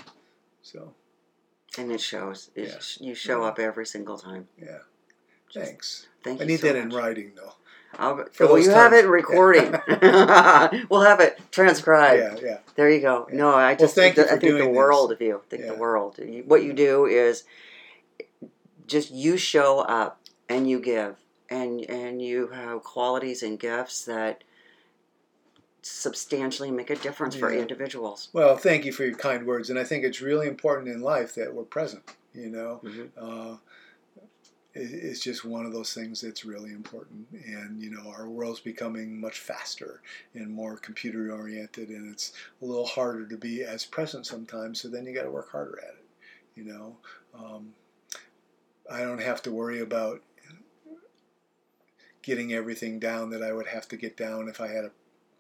[0.63, 0.95] so
[1.79, 2.51] And it shows.
[2.55, 3.07] It, Yeah.
[3.09, 4.47] You show up every single time.
[4.59, 4.83] yeah
[5.51, 7.55] Just thanks Thank i you need so that in writing though
[7.99, 9.05] I'll, well, you have it times.
[9.05, 9.71] in recording.
[10.91, 12.41] we'll have it transcribed.
[12.43, 13.27] yeah yeah There you go.
[13.31, 13.37] Yeah.
[13.37, 15.17] No, I just thank you I for think the world this.
[15.17, 15.37] of you.
[15.45, 16.19] I think the world.
[16.47, 17.45] What you do is
[18.87, 21.17] just you show up and you give,
[21.51, 24.45] and and you have qualities and gifts that
[25.83, 28.29] substantially make a difference for individuals.
[28.33, 31.35] well thank you for your kind words and i think it's really important in life
[31.35, 33.09] that we're present you know Mhm.
[33.17, 33.57] uh,
[34.75, 37.27] it's just one of those things that's really important.
[37.33, 40.01] And you know our world's becoming much faster
[40.35, 44.89] and more computer oriented and it's a little harder to be as present sometimes so
[44.89, 46.05] then you got to work harder at it
[46.55, 46.97] you know?
[47.35, 47.73] Um,
[48.91, 50.21] i don't have to worry about
[52.23, 54.91] getting everything down that i would have to get down if i had a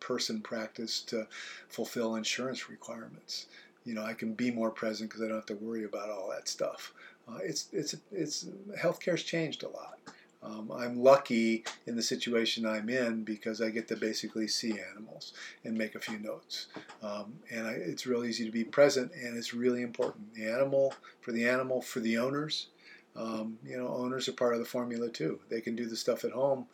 [0.01, 1.29] person practice to
[1.69, 3.47] fulfill insurance requirements.
[3.85, 6.31] You know i can be more present because i don't have to worry about all
[6.31, 6.93] that stuff
[7.29, 8.47] uh, it's it's it's
[8.79, 9.99] healthcare's changed a lot.
[10.43, 15.35] Um, I'm lucky in the situation I'm in because I get to basically see animals
[15.65, 16.67] and make a few notes,
[17.01, 20.35] um, and I, it's real easy to be present, and it's really important.
[20.35, 22.69] The animal for the animal for the owners.
[23.15, 25.39] Um, you know, owners are part of the formula too.
[25.49, 26.67] They can do the stuff at home.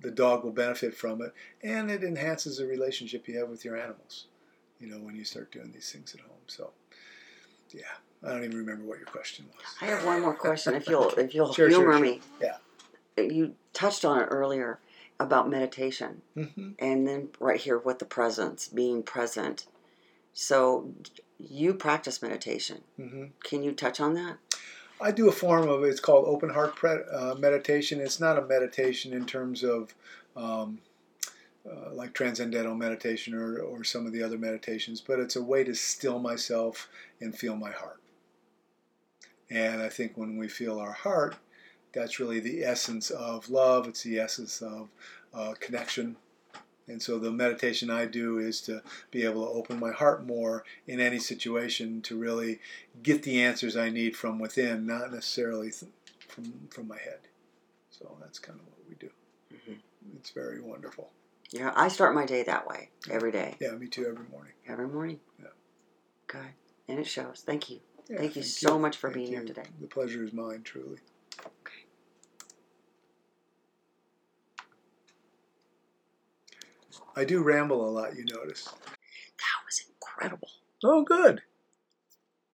[0.00, 3.76] The dog will benefit from it, and it enhances the relationship you have with your
[3.76, 4.26] animals.
[4.78, 6.38] You know, when you start doing these things at home.
[6.46, 6.70] So,
[7.74, 7.82] yeah.
[8.22, 9.66] I don't even remember what your question was.
[9.80, 12.04] I have one more question, if you'll if you'll Sure, sure, humor sure.
[12.04, 12.20] me.
[12.40, 12.56] Yeah.
[13.16, 14.78] You touched on it earlier
[15.18, 19.66] about meditation, hmm and then right here with the presence, being present.
[20.32, 20.90] So
[21.38, 22.82] you practice meditation.
[22.96, 24.36] hmm Can you touch on that?
[25.00, 25.82] I do a form of.
[25.84, 28.00] It's called open heart pre- uh, meditation.
[28.00, 29.94] It's not a meditation in terms of
[30.36, 30.78] um,
[31.68, 35.64] uh, like transcendental meditation or, or some of the other meditations, but it's a way
[35.64, 36.88] to still myself
[37.20, 38.00] and feel my heart.
[39.50, 41.36] And I think when we feel our heart,
[41.92, 43.88] that's really the essence of love.
[43.88, 44.88] It's the essence of
[45.34, 46.16] uh, connection.
[46.86, 50.64] And so the meditation I do is to be able to open my heart more
[50.86, 52.60] in any situation to really
[53.02, 55.92] get the answers I need from within, not necessarily th-
[56.28, 57.20] from from my head.
[57.90, 59.10] So that's kind of what we do.
[59.54, 59.78] Mhm.
[60.16, 61.10] It's very wonderful.
[61.52, 64.06] Yeah, I start my day that way every day, Yeah, me too.
[64.08, 64.52] Every morning.
[64.68, 65.18] every morning.
[65.38, 65.46] Yeah.
[66.28, 66.54] Good,
[66.88, 67.42] and it shows.
[67.44, 67.80] Thank you.
[68.08, 69.64] Yeah, Thank you so much for being here today.
[69.80, 70.98] The pleasure is mine, truly.
[77.16, 78.64] I do ramble a lot, you notice.
[78.64, 80.48] That was incredible.
[80.84, 81.42] Oh, good.